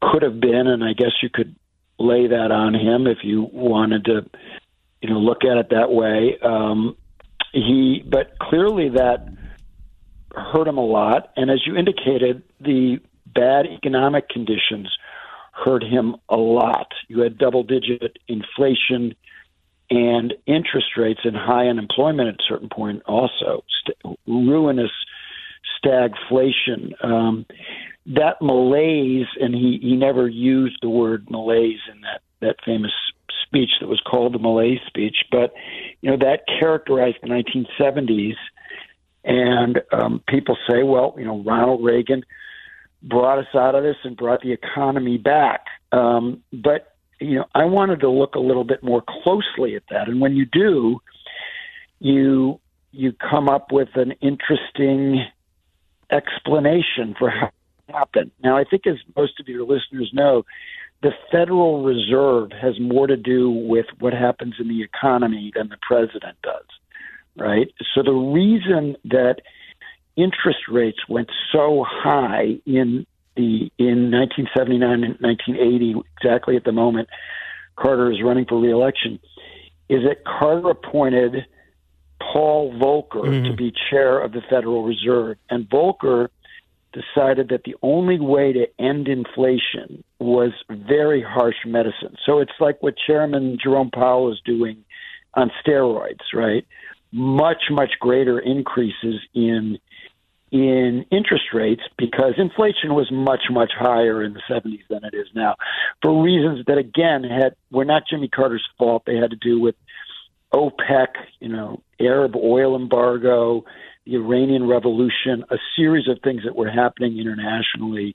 could 0.00 0.22
have 0.22 0.38
been, 0.40 0.68
and 0.68 0.84
I 0.84 0.92
guess 0.92 1.12
you 1.22 1.28
could 1.28 1.56
lay 1.98 2.28
that 2.28 2.52
on 2.52 2.74
him 2.74 3.08
if 3.08 3.18
you 3.24 3.48
wanted 3.52 4.04
to, 4.04 4.30
you 5.00 5.10
know, 5.10 5.18
look 5.18 5.44
at 5.44 5.56
it 5.56 5.70
that 5.70 5.90
way. 5.90 6.38
Um, 6.40 6.96
he, 7.52 8.04
but 8.08 8.38
clearly 8.38 8.90
that 8.90 9.26
hurt 10.34 10.68
him 10.68 10.78
a 10.78 10.84
lot, 10.84 11.32
and 11.36 11.50
as 11.50 11.66
you 11.66 11.76
indicated, 11.76 12.44
the 12.60 12.98
bad 13.26 13.66
economic 13.66 14.28
conditions 14.28 14.88
hurt 15.52 15.84
him 15.84 16.16
a 16.28 16.36
lot. 16.36 16.88
You 17.08 17.20
had 17.20 17.38
double-digit 17.38 18.18
inflation 18.26 19.14
and 19.90 20.34
interest 20.46 20.96
rates 20.96 21.20
and 21.24 21.36
high 21.36 21.66
unemployment 21.66 22.28
at 22.28 22.34
a 22.34 22.48
certain 22.48 22.68
point 22.68 23.02
also. 23.06 23.62
St- 23.84 24.18
ruinous 24.26 24.90
stagflation. 25.84 26.92
Um, 27.04 27.46
that 28.06 28.40
malaise 28.40 29.26
and 29.40 29.54
he, 29.54 29.78
he 29.80 29.94
never 29.94 30.26
used 30.26 30.78
the 30.82 30.88
word 30.88 31.30
malaise 31.30 31.80
in 31.92 32.00
that, 32.00 32.22
that 32.40 32.56
famous 32.64 32.92
speech 33.46 33.70
that 33.80 33.86
was 33.86 34.00
called 34.00 34.34
the 34.34 34.38
malaise 34.38 34.80
speech 34.86 35.16
but 35.30 35.52
you 36.00 36.10
know 36.10 36.16
that 36.16 36.40
characterized 36.58 37.18
the 37.22 37.28
1970s 37.28 38.34
and 39.24 39.82
um, 39.92 40.22
people 40.26 40.56
say 40.68 40.82
well 40.82 41.14
you 41.16 41.24
know 41.24 41.42
ronald 41.44 41.84
reagan 41.84 42.24
brought 43.02 43.38
us 43.38 43.54
out 43.54 43.74
of 43.74 43.82
this 43.82 43.96
and 44.04 44.16
brought 44.16 44.40
the 44.42 44.52
economy 44.52 45.18
back 45.18 45.66
um, 45.92 46.42
but 46.52 46.92
you 47.22 47.36
know, 47.36 47.44
I 47.54 47.64
wanted 47.64 48.00
to 48.00 48.10
look 48.10 48.34
a 48.34 48.40
little 48.40 48.64
bit 48.64 48.82
more 48.82 49.02
closely 49.22 49.76
at 49.76 49.84
that. 49.90 50.08
And 50.08 50.20
when 50.20 50.34
you 50.34 50.46
do, 50.46 51.00
you 52.00 52.58
you 52.90 53.12
come 53.12 53.48
up 53.48 53.72
with 53.72 53.88
an 53.94 54.12
interesting 54.20 55.24
explanation 56.10 57.14
for 57.18 57.30
how 57.30 57.46
it 57.88 57.94
happened. 57.94 58.30
Now, 58.42 58.58
I 58.58 58.64
think 58.64 58.86
as 58.86 58.96
most 59.16 59.40
of 59.40 59.48
your 59.48 59.62
listeners 59.62 60.10
know, 60.12 60.44
the 61.02 61.12
Federal 61.30 61.84
Reserve 61.84 62.50
has 62.60 62.78
more 62.78 63.06
to 63.06 63.16
do 63.16 63.50
with 63.50 63.86
what 63.98 64.12
happens 64.12 64.56
in 64.58 64.68
the 64.68 64.82
economy 64.82 65.52
than 65.54 65.68
the 65.68 65.78
president 65.80 66.36
does, 66.42 66.66
right? 67.36 67.72
So 67.94 68.02
the 68.02 68.12
reason 68.12 68.96
that 69.04 69.36
interest 70.16 70.60
rates 70.70 70.98
went 71.08 71.30
so 71.52 71.84
high 71.88 72.58
in 72.66 73.06
the 73.36 73.70
in 73.78 74.10
1979 74.10 75.04
and 75.04 75.16
1980, 75.20 75.94
exactly 76.18 76.56
at 76.56 76.64
the 76.64 76.72
moment 76.72 77.08
Carter 77.76 78.12
is 78.12 78.22
running 78.22 78.44
for 78.44 78.60
reelection, 78.60 79.18
is 79.88 80.00
that 80.06 80.24
Carter 80.24 80.70
appointed 80.70 81.46
Paul 82.20 82.72
Volcker 82.74 83.24
mm-hmm. 83.24 83.50
to 83.50 83.56
be 83.56 83.72
chair 83.90 84.20
of 84.20 84.32
the 84.32 84.42
Federal 84.48 84.84
Reserve, 84.84 85.38
and 85.50 85.68
Volcker 85.68 86.28
decided 86.92 87.48
that 87.48 87.64
the 87.64 87.74
only 87.82 88.20
way 88.20 88.52
to 88.52 88.66
end 88.78 89.08
inflation 89.08 90.04
was 90.18 90.52
very 90.70 91.22
harsh 91.22 91.56
medicine. 91.66 92.16
So 92.24 92.40
it's 92.40 92.52
like 92.60 92.82
what 92.82 92.94
Chairman 93.06 93.58
Jerome 93.62 93.90
Powell 93.90 94.30
is 94.30 94.40
doing 94.44 94.84
on 95.34 95.50
steroids, 95.64 96.20
right? 96.34 96.66
Much, 97.10 97.64
much 97.70 97.92
greater 97.98 98.38
increases 98.38 99.20
in 99.34 99.78
in 100.52 101.06
interest 101.10 101.46
rates 101.54 101.80
because 101.96 102.34
inflation 102.36 102.94
was 102.94 103.10
much 103.10 103.44
much 103.50 103.72
higher 103.74 104.22
in 104.22 104.34
the 104.34 104.42
70s 104.48 104.82
than 104.90 105.02
it 105.02 105.14
is 105.14 105.26
now 105.34 105.56
for 106.02 106.22
reasons 106.22 106.64
that 106.66 106.76
again 106.76 107.24
had 107.24 107.56
were 107.70 107.86
not 107.86 108.02
Jimmy 108.08 108.28
Carter's 108.28 108.66
fault. 108.78 109.04
They 109.06 109.16
had 109.16 109.30
to 109.30 109.36
do 109.36 109.58
with 109.58 109.74
OPEC 110.52 111.08
you 111.40 111.48
know 111.48 111.82
Arab 111.98 112.36
oil 112.36 112.76
embargo 112.76 113.64
the 114.04 114.16
Iranian 114.16 114.68
revolution 114.68 115.42
a 115.50 115.56
series 115.74 116.06
of 116.06 116.18
things 116.22 116.42
that 116.44 116.54
were 116.54 116.70
happening 116.70 117.18
internationally 117.18 118.14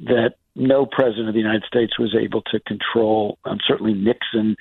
that 0.00 0.34
no 0.56 0.84
president 0.84 1.28
of 1.28 1.34
the 1.34 1.40
United 1.40 1.64
States 1.64 1.96
was 1.98 2.16
able 2.20 2.42
to 2.42 2.58
control. 2.60 3.38
Um, 3.44 3.58
certainly 3.66 3.94
Nixon 3.94 4.56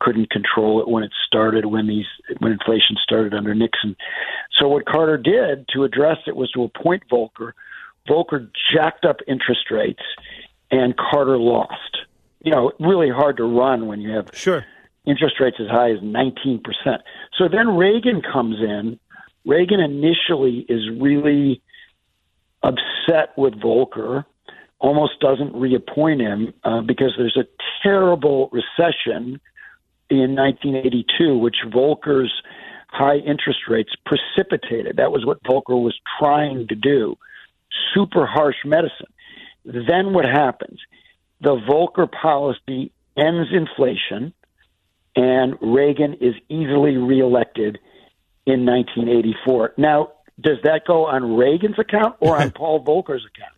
couldn't 0.00 0.30
control 0.30 0.80
it 0.80 0.88
when 0.88 1.02
it 1.02 1.12
started 1.26 1.66
when 1.66 1.86
these 1.86 2.06
when 2.38 2.52
inflation 2.52 2.96
started 3.02 3.34
under 3.34 3.54
Nixon. 3.54 3.96
So 4.58 4.68
what 4.68 4.86
Carter 4.86 5.16
did 5.16 5.68
to 5.74 5.84
address 5.84 6.18
it 6.26 6.36
was 6.36 6.50
to 6.52 6.64
appoint 6.64 7.04
Volcker. 7.10 7.52
Volcker 8.08 8.50
jacked 8.74 9.04
up 9.04 9.18
interest 9.28 9.70
rates, 9.70 10.02
and 10.70 10.96
Carter 10.96 11.38
lost. 11.38 11.98
You 12.42 12.50
know, 12.50 12.72
really 12.80 13.10
hard 13.10 13.36
to 13.36 13.44
run 13.44 13.86
when 13.86 14.00
you 14.00 14.10
have 14.10 14.30
sure 14.32 14.64
interest 15.06 15.36
rates 15.40 15.56
as 15.60 15.68
high 15.68 15.90
as 15.90 15.98
19%. 15.98 16.60
So 17.38 17.48
then 17.48 17.76
Reagan 17.76 18.22
comes 18.22 18.56
in. 18.60 18.98
Reagan 19.44 19.80
initially 19.80 20.66
is 20.68 20.82
really 21.00 21.62
upset 22.62 23.36
with 23.36 23.54
Volcker, 23.54 24.24
almost 24.78 25.20
doesn't 25.20 25.54
reappoint 25.54 26.20
him 26.20 26.52
uh, 26.64 26.82
because 26.82 27.14
there's 27.16 27.36
a 27.36 27.46
terrible 27.82 28.50
recession 28.52 29.40
in 30.10 30.34
1982, 30.34 31.38
which 31.38 31.56
Volcker's 31.66 32.32
high 32.88 33.16
interest 33.16 33.60
rates 33.68 33.92
precipitated. 34.04 34.96
That 34.96 35.12
was 35.12 35.24
what 35.24 35.42
Volcker 35.44 35.80
was 35.80 35.98
trying 36.18 36.66
to 36.68 36.74
do. 36.74 37.16
Super 37.94 38.26
harsh 38.26 38.56
medicine. 38.64 39.06
Then 39.64 40.12
what 40.12 40.24
happens? 40.24 40.80
The 41.40 41.56
Volcker 41.56 42.10
policy 42.10 42.92
ends 43.16 43.48
inflation, 43.52 44.32
and 45.14 45.56
Reagan 45.60 46.14
is 46.14 46.34
easily 46.48 46.96
reelected 46.96 47.78
in 48.46 48.66
1984. 48.66 49.74
Now, 49.76 50.12
does 50.40 50.58
that 50.64 50.82
go 50.86 51.06
on 51.06 51.36
Reagan's 51.36 51.78
account 51.78 52.16
or 52.20 52.36
on 52.36 52.50
Paul 52.56 52.84
Volcker's 52.84 53.24
account? 53.24 53.52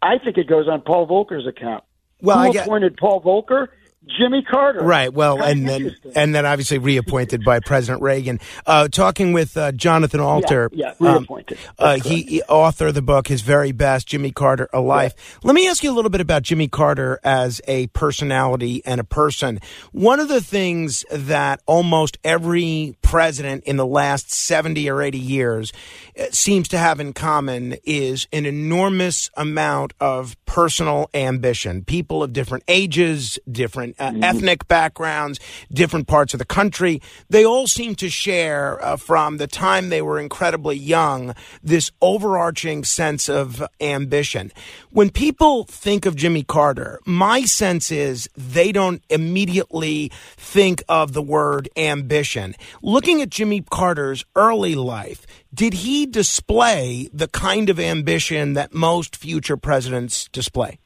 I 0.00 0.18
think 0.18 0.38
it 0.38 0.48
goes 0.48 0.68
on 0.68 0.80
Paul 0.80 1.06
Volcker's 1.06 1.46
account. 1.46 1.84
Well, 2.20 2.38
Who 2.38 2.58
I 2.58 2.62
appointed 2.62 2.96
Paul 2.96 3.20
Volcker? 3.20 3.68
Jimmy 4.06 4.42
Carter. 4.42 4.80
Right. 4.80 5.12
Well, 5.12 5.42
and 5.42 5.68
then 5.68 5.94
and 6.14 6.34
then 6.34 6.46
obviously 6.46 6.78
reappointed 6.78 7.44
by 7.44 7.60
President 7.60 8.00
Reagan. 8.00 8.38
Uh, 8.64 8.88
talking 8.88 9.32
with 9.32 9.56
uh, 9.56 9.72
Jonathan 9.72 10.20
Alter. 10.20 10.70
Yeah, 10.72 10.94
yeah 11.00 11.12
reappointed. 11.14 11.58
Um, 11.58 11.74
uh, 11.78 11.94
he, 11.96 12.22
he 12.22 12.42
author 12.42 12.88
of 12.88 12.94
the 12.94 13.02
book 13.02 13.28
His 13.28 13.42
Very 13.42 13.72
Best, 13.72 14.06
Jimmy 14.06 14.30
Carter, 14.30 14.68
A 14.72 14.80
Life. 14.80 15.14
Yeah. 15.16 15.38
Let 15.44 15.54
me 15.54 15.68
ask 15.68 15.82
you 15.82 15.90
a 15.90 15.94
little 15.94 16.10
bit 16.10 16.20
about 16.20 16.42
Jimmy 16.42 16.68
Carter 16.68 17.18
as 17.24 17.60
a 17.66 17.88
personality 17.88 18.82
and 18.86 19.00
a 19.00 19.04
person. 19.04 19.60
One 19.92 20.20
of 20.20 20.28
the 20.28 20.40
things 20.40 21.04
that 21.10 21.60
almost 21.66 22.18
every 22.22 22.96
president 23.08 23.64
in 23.64 23.78
the 23.78 23.86
last 23.86 24.30
70 24.30 24.90
or 24.90 25.00
80 25.00 25.18
years 25.18 25.72
uh, 26.18 26.26
seems 26.30 26.68
to 26.68 26.76
have 26.76 27.00
in 27.00 27.14
common 27.14 27.74
is 27.84 28.28
an 28.34 28.44
enormous 28.44 29.30
amount 29.34 29.94
of 29.98 30.36
personal 30.44 31.08
ambition. 31.14 31.82
People 31.84 32.22
of 32.22 32.34
different 32.34 32.64
ages, 32.68 33.38
different 33.50 33.96
uh, 33.98 34.10
mm-hmm. 34.10 34.22
ethnic 34.22 34.68
backgrounds, 34.68 35.40
different 35.72 36.06
parts 36.06 36.34
of 36.34 36.38
the 36.38 36.44
country. 36.44 37.00
They 37.30 37.46
all 37.46 37.66
seem 37.66 37.94
to 37.94 38.10
share 38.10 38.84
uh, 38.84 38.98
from 38.98 39.38
the 39.38 39.46
time 39.46 39.88
they 39.88 40.02
were 40.02 40.20
incredibly 40.20 40.76
young 40.76 41.34
this 41.62 41.90
overarching 42.02 42.84
sense 42.84 43.30
of 43.30 43.66
ambition. 43.80 44.52
When 44.90 45.08
people 45.08 45.64
think 45.64 46.04
of 46.04 46.14
Jimmy 46.14 46.42
Carter, 46.42 47.00
my 47.06 47.42
sense 47.44 47.90
is 47.90 48.28
they 48.36 48.70
don't 48.70 49.02
immediately 49.08 50.12
think 50.36 50.82
of 50.90 51.14
the 51.14 51.22
word 51.22 51.70
ambition. 51.74 52.54
Looking 52.98 53.22
at 53.22 53.30
Jimmy 53.30 53.60
Carter's 53.60 54.24
early 54.34 54.74
life, 54.74 55.24
did 55.54 55.72
he 55.72 56.04
display 56.04 57.08
the 57.12 57.28
kind 57.28 57.70
of 57.70 57.78
ambition 57.78 58.54
that 58.54 58.74
most 58.74 59.14
future 59.14 59.56
presidents 59.56 60.28
display? 60.32 60.80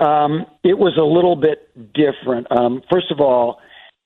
Um, 0.00 0.44
it 0.64 0.76
was 0.76 0.98
a 0.98 1.04
little 1.04 1.36
bit 1.36 1.70
different. 1.94 2.48
Um, 2.50 2.82
first 2.90 3.12
of 3.12 3.20
all, 3.20 3.60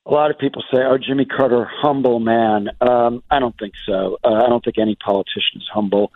a 0.05 0.11
lot 0.11 0.29
of 0.29 0.37
people 0.37 0.63
say, 0.71 0.81
"Oh, 0.83 0.99
Jimmy 0.99 1.25
Carter, 1.25 1.67
humble 1.67 2.19
man." 2.19 2.69
Um, 2.79 3.23
I 3.31 3.39
don't 3.39 3.57
think 3.57 3.73
so. 3.87 4.19
Uh, 4.23 4.43
I 4.45 4.47
don't 4.47 4.63
think 4.63 4.77
any 4.77 4.95
politician 5.03 5.55
is 5.55 5.69
humble, 5.73 6.11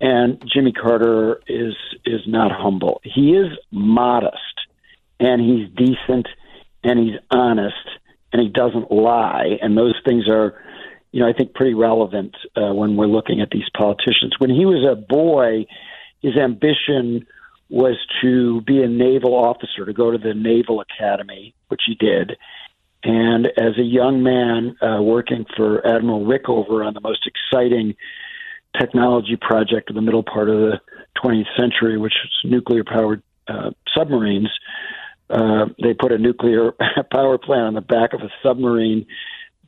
and 0.00 0.40
Jimmy 0.46 0.70
Carter 0.70 1.40
is 1.48 1.74
is 2.06 2.20
not 2.28 2.52
humble. 2.52 3.00
He 3.02 3.32
is 3.32 3.48
modest, 3.72 4.60
and 5.18 5.42
he's 5.42 5.68
decent, 5.74 6.28
and 6.84 7.00
he's 7.00 7.18
honest, 7.32 7.88
and 8.32 8.40
he 8.40 8.48
doesn't 8.48 8.90
lie, 8.90 9.58
and 9.60 9.76
those 9.76 9.94
things 10.04 10.28
are, 10.28 10.54
you 11.12 11.20
know, 11.20 11.28
I 11.28 11.32
think 11.32 11.54
pretty 11.54 11.74
relevant 11.74 12.34
uh, 12.56 12.72
when 12.72 12.96
we're 12.96 13.06
looking 13.06 13.40
at 13.40 13.50
these 13.50 13.68
politicians. 13.76 14.34
When 14.38 14.50
he 14.50 14.64
was 14.64 14.86
a 14.90 14.96
boy, 14.96 15.66
his 16.20 16.36
ambition 16.36 17.26
was 17.68 17.96
to 18.22 18.60
be 18.62 18.82
a 18.82 18.88
naval 18.88 19.34
officer, 19.34 19.84
to 19.84 19.92
go 19.92 20.10
to 20.10 20.18
the 20.18 20.34
Naval 20.34 20.80
Academy, 20.80 21.54
which 21.68 21.82
he 21.86 21.94
did. 21.94 22.32
And 23.04 23.46
as 23.46 23.78
a 23.78 23.82
young 23.82 24.22
man 24.22 24.76
uh, 24.80 25.02
working 25.02 25.44
for 25.56 25.84
Admiral 25.86 26.24
Rickover 26.24 26.86
on 26.86 26.94
the 26.94 27.00
most 27.00 27.26
exciting 27.26 27.94
technology 28.78 29.36
project 29.40 29.90
of 29.90 29.96
the 29.96 30.02
middle 30.02 30.22
part 30.22 30.48
of 30.48 30.58
the 30.58 30.80
20th 31.22 31.46
century, 31.58 31.98
which 31.98 32.14
was 32.22 32.50
nuclear 32.50 32.84
powered 32.84 33.22
uh, 33.48 33.70
submarines, 33.96 34.50
uh, 35.32 35.66
they 35.82 35.94
put 35.94 36.12
a 36.12 36.18
nuclear 36.18 36.72
power 37.12 37.38
plant 37.38 37.68
on 37.68 37.74
the 37.74 37.80
back 37.80 38.12
of 38.12 38.20
a 38.20 38.30
submarine 38.42 39.06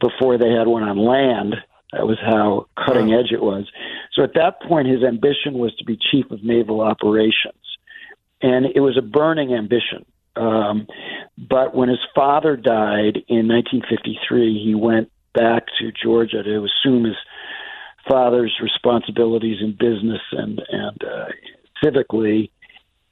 before 0.01 0.37
they 0.39 0.51
had 0.51 0.67
one 0.67 0.83
on 0.83 0.99
land. 0.99 1.55
That 1.93 2.07
was 2.07 2.19
how 2.21 2.67
cutting 2.77 3.13
edge 3.13 3.33
it 3.33 3.41
was. 3.41 3.67
So 4.15 4.25
at 4.25 4.35
that 4.35 4.61
point, 4.63 4.89
his 4.89 5.03
ambition 5.03 5.55
was 5.55 5.75
to 5.77 5.85
be 5.85 5.97
chief 6.11 6.31
of 6.31 6.43
naval 6.43 6.81
operations, 6.81 7.63
and 8.43 8.67
it 8.67 8.81
was 8.81 8.99
a 8.99 9.03
burning 9.03 9.55
ambition. 9.55 10.05
Um, 10.37 10.89
but 11.39 11.75
when 11.75 11.89
his 11.89 12.01
father 12.15 12.57
died 12.57 13.23
in 13.29 13.47
1953, 13.49 14.63
he 14.65 14.75
went 14.75 15.11
back 15.35 15.67
to 15.79 15.93
Georgia 15.93 16.43
to 16.43 16.67
assume 16.67 17.05
his 17.05 17.17
father's 18.09 18.55
responsibilities 18.61 19.59
in 19.61 19.73
business 19.73 20.21
and 20.33 20.61
and 20.69 21.05
uh, 21.05 21.27
civically. 21.83 22.51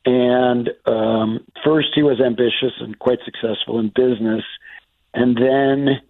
And 0.05 0.71
um, 0.87 1.47
first, 1.65 1.89
he 1.95 2.03
was 2.03 2.21
ambitious 2.21 2.73
and 2.81 2.99
quite 2.99 3.19
successful 3.25 3.79
in 3.79 3.89
business, 3.95 4.43
and 5.15 5.37
then 5.37 6.01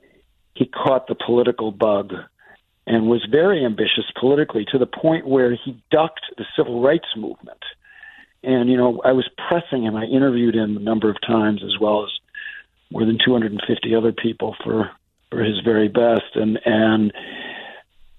he 0.55 0.66
caught 0.66 1.09
the 1.09 1.14
political 1.14 1.72
bug 1.72 2.12
and 2.87 3.07
was 3.07 3.26
very 3.31 3.64
ambitious 3.64 4.05
politically 4.18 4.64
to 4.72 4.78
the 4.78 4.87
point 4.87 5.26
where 5.26 5.55
he 5.55 5.81
ducked 5.90 6.24
the 6.37 6.44
civil 6.57 6.83
rights 6.83 7.09
movement. 7.16 7.62
And 8.42 8.68
you 8.68 8.76
know, 8.76 9.00
I 9.05 9.12
was 9.12 9.28
pressing 9.48 9.85
him. 9.85 9.94
I 9.94 10.05
interviewed 10.05 10.55
him 10.55 10.76
a 10.76 10.81
number 10.81 11.11
of 11.11 11.16
times, 11.20 11.62
as 11.62 11.78
well 11.81 12.05
as 12.05 12.11
more 12.90 13.05
than 13.05 13.18
250 13.24 13.94
other 13.94 14.12
people 14.12 14.57
for 14.64 14.90
for 15.31 15.42
his 15.42 15.61
very 15.61 15.88
best. 15.88 16.35
And 16.35 16.59
and 16.64 17.12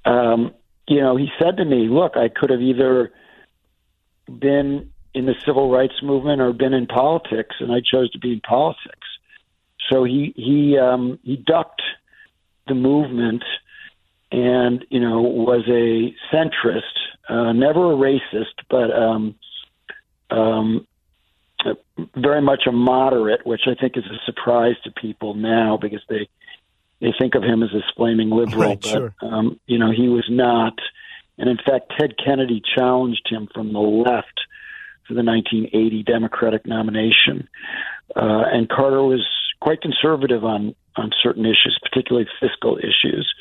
um, 0.05 0.53
you 0.87 1.01
know, 1.01 1.17
he 1.17 1.27
said 1.41 1.57
to 1.57 1.65
me, 1.65 1.89
"Look, 1.89 2.15
I 2.15 2.29
could 2.29 2.51
have 2.51 2.61
either 2.61 3.11
been 4.27 4.92
in 5.13 5.25
the 5.25 5.35
civil 5.45 5.69
rights 5.69 6.01
movement 6.01 6.41
or 6.41 6.53
been 6.53 6.73
in 6.73 6.87
politics, 6.87 7.55
and 7.59 7.71
I 7.71 7.81
chose 7.81 8.11
to 8.11 8.19
be 8.19 8.33
in 8.33 8.41
politics." 8.41 9.07
So 9.91 10.03
he 10.03 10.33
he 10.35 10.77
um, 10.77 11.19
he 11.23 11.35
ducked 11.35 11.81
the 12.67 12.75
movement, 12.75 13.43
and 14.31 14.85
you 14.89 14.99
know, 14.99 15.21
was 15.21 15.63
a 15.67 16.15
centrist, 16.33 16.81
uh, 17.29 17.51
never 17.53 17.91
a 17.91 17.95
racist, 17.95 18.63
but 18.69 18.91
um, 18.91 19.35
um, 20.29 20.87
very 22.15 22.41
much 22.41 22.63
a 22.67 22.71
moderate, 22.71 23.45
which 23.45 23.61
I 23.67 23.75
think 23.79 23.97
is 23.97 24.05
a 24.05 24.25
surprise 24.25 24.75
to 24.83 24.91
people 24.91 25.33
now 25.33 25.77
because 25.77 26.01
they 26.09 26.29
they 27.01 27.13
think 27.19 27.35
of 27.35 27.43
him 27.43 27.63
as 27.63 27.69
this 27.73 27.83
flaming 27.97 28.29
liberal, 28.29 28.61
right, 28.61 28.81
but 28.81 28.89
sure. 28.89 29.15
um, 29.21 29.59
you 29.67 29.77
know 29.77 29.91
he 29.91 30.07
was 30.07 30.25
not. 30.29 30.79
And 31.37 31.49
in 31.49 31.57
fact, 31.57 31.91
Ted 31.97 32.13
Kennedy 32.23 32.61
challenged 32.75 33.27
him 33.27 33.47
from 33.53 33.73
the 33.73 33.79
left 33.79 34.39
for 35.07 35.13
the 35.13 35.23
1980 35.23 36.03
Democratic 36.03 36.65
nomination, 36.65 37.47
uh, 38.15 38.43
and 38.51 38.69
Carter 38.69 39.03
was 39.03 39.25
quite 39.59 39.81
conservative 39.81 40.43
on 40.43 40.75
on 40.95 41.11
certain 41.23 41.45
issues, 41.45 41.79
particularly 41.81 42.27
fiscal 42.39 42.77
issues, 42.77 43.33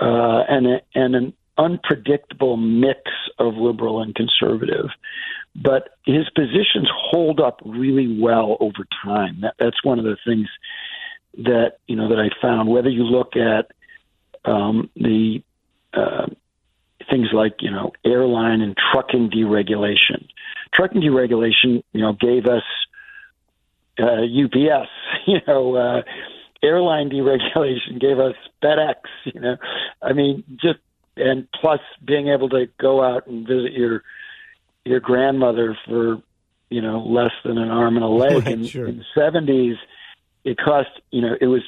uh, 0.00 0.44
and 0.48 0.80
and 0.94 1.14
an 1.14 1.32
unpredictable 1.56 2.56
mix 2.56 3.00
of 3.38 3.54
liberal 3.54 4.00
and 4.00 4.14
conservative. 4.14 4.86
But 5.56 5.96
his 6.06 6.28
positions 6.34 6.88
hold 6.94 7.40
up 7.40 7.60
really 7.64 8.20
well 8.20 8.56
over 8.60 8.86
time. 9.04 9.40
That, 9.40 9.54
that's 9.58 9.82
one 9.82 9.98
of 9.98 10.04
the 10.04 10.16
things 10.24 10.48
that 11.38 11.78
you 11.86 11.96
know 11.96 12.08
that 12.08 12.18
I 12.18 12.28
found. 12.40 12.68
Whether 12.68 12.90
you 12.90 13.04
look 13.04 13.34
at 13.36 13.70
um, 14.44 14.90
the 14.94 15.42
uh, 15.92 16.26
things 17.10 17.28
like 17.32 17.56
you 17.60 17.70
know 17.70 17.92
airline 18.04 18.60
and 18.60 18.76
trucking 18.92 19.30
deregulation, 19.30 20.28
trucking 20.74 21.00
deregulation, 21.02 21.82
you 21.92 22.00
know, 22.00 22.12
gave 22.12 22.46
us 22.46 22.62
uh, 23.98 24.22
UPS, 24.22 24.88
you 25.26 25.38
know. 25.46 25.74
Uh, 25.76 26.02
airline 26.60 27.08
deregulation 27.08 28.00
gave 28.00 28.18
us 28.18 28.34
FedEx, 28.62 28.94
you 29.24 29.40
know. 29.40 29.56
I 30.02 30.12
mean, 30.12 30.42
just 30.60 30.80
and 31.16 31.46
plus 31.52 31.80
being 32.04 32.28
able 32.28 32.48
to 32.50 32.66
go 32.80 33.02
out 33.02 33.26
and 33.26 33.46
visit 33.46 33.72
your 33.72 34.02
your 34.84 35.00
grandmother 35.00 35.76
for 35.86 36.22
you 36.70 36.80
know 36.80 37.04
less 37.06 37.32
than 37.44 37.58
an 37.58 37.70
arm 37.70 37.96
and 37.96 38.04
a 38.04 38.08
leg 38.08 38.44
Right, 38.44 38.52
in, 38.54 38.66
sure. 38.66 38.86
in 38.86 38.98
the 38.98 39.04
seventies 39.14 39.76
it 40.44 40.56
cost 40.58 40.88
you 41.10 41.22
know 41.22 41.34
it 41.40 41.46
was 41.46 41.62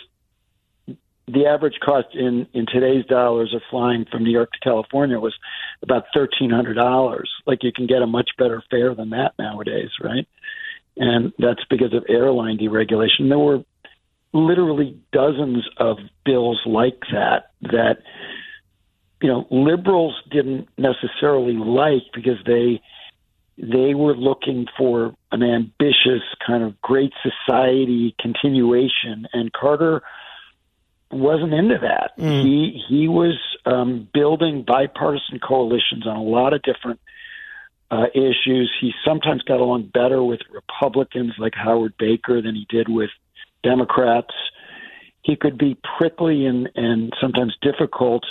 the 1.26 1.46
average 1.46 1.78
cost 1.84 2.08
in 2.14 2.46
in 2.52 2.66
today's 2.66 3.04
dollars 3.06 3.54
of 3.54 3.62
flying 3.70 4.04
from 4.10 4.24
New 4.24 4.30
York 4.30 4.50
to 4.52 4.58
California 4.60 5.18
was 5.18 5.34
about 5.82 6.04
thirteen 6.14 6.50
hundred 6.50 6.74
dollars. 6.74 7.30
Like 7.46 7.62
you 7.62 7.72
can 7.72 7.86
get 7.86 8.02
a 8.02 8.06
much 8.06 8.30
better 8.38 8.62
fare 8.70 8.94
than 8.94 9.10
that 9.10 9.34
nowadays, 9.38 9.90
right? 10.02 10.26
And 10.96 11.32
that's 11.38 11.64
because 11.70 11.94
of 11.94 12.04
airline 12.08 12.58
deregulation. 12.58 13.28
There 13.28 13.38
were 13.38 13.64
literally 14.32 14.98
dozens 15.12 15.64
of 15.76 15.98
bills 16.24 16.60
like 16.66 17.00
that 17.12 17.50
that 17.62 17.98
you 19.20 19.28
know 19.28 19.46
liberals 19.50 20.14
didn't 20.30 20.68
necessarily 20.78 21.54
like 21.54 22.02
because 22.14 22.38
they 22.46 22.80
they 23.58 23.94
were 23.94 24.16
looking 24.16 24.66
for 24.78 25.14
an 25.32 25.42
ambitious 25.42 26.22
kind 26.46 26.62
of 26.62 26.80
great 26.80 27.12
society 27.22 28.14
continuation 28.18 29.28
and 29.32 29.52
Carter 29.52 30.02
wasn't 31.10 31.52
into 31.52 31.78
that. 31.82 32.12
He 32.42 32.82
he 32.88 33.08
was 33.08 33.38
um, 33.66 34.08
building 34.12 34.64
bipartisan 34.66 35.40
coalitions 35.40 36.06
on 36.06 36.16
a 36.16 36.22
lot 36.22 36.52
of 36.52 36.62
different 36.62 37.00
uh, 37.90 38.06
issues. 38.14 38.72
He 38.80 38.92
sometimes 39.04 39.42
got 39.42 39.60
along 39.60 39.90
better 39.92 40.22
with 40.22 40.40
Republicans 40.50 41.32
like 41.38 41.54
Howard 41.54 41.94
Baker 41.98 42.40
than 42.40 42.54
he 42.54 42.66
did 42.68 42.88
with 42.88 43.10
Democrats. 43.62 44.34
He 45.22 45.36
could 45.36 45.58
be 45.58 45.76
prickly 45.98 46.46
and, 46.46 46.70
and 46.74 47.12
sometimes 47.20 47.56
difficult 47.60 48.24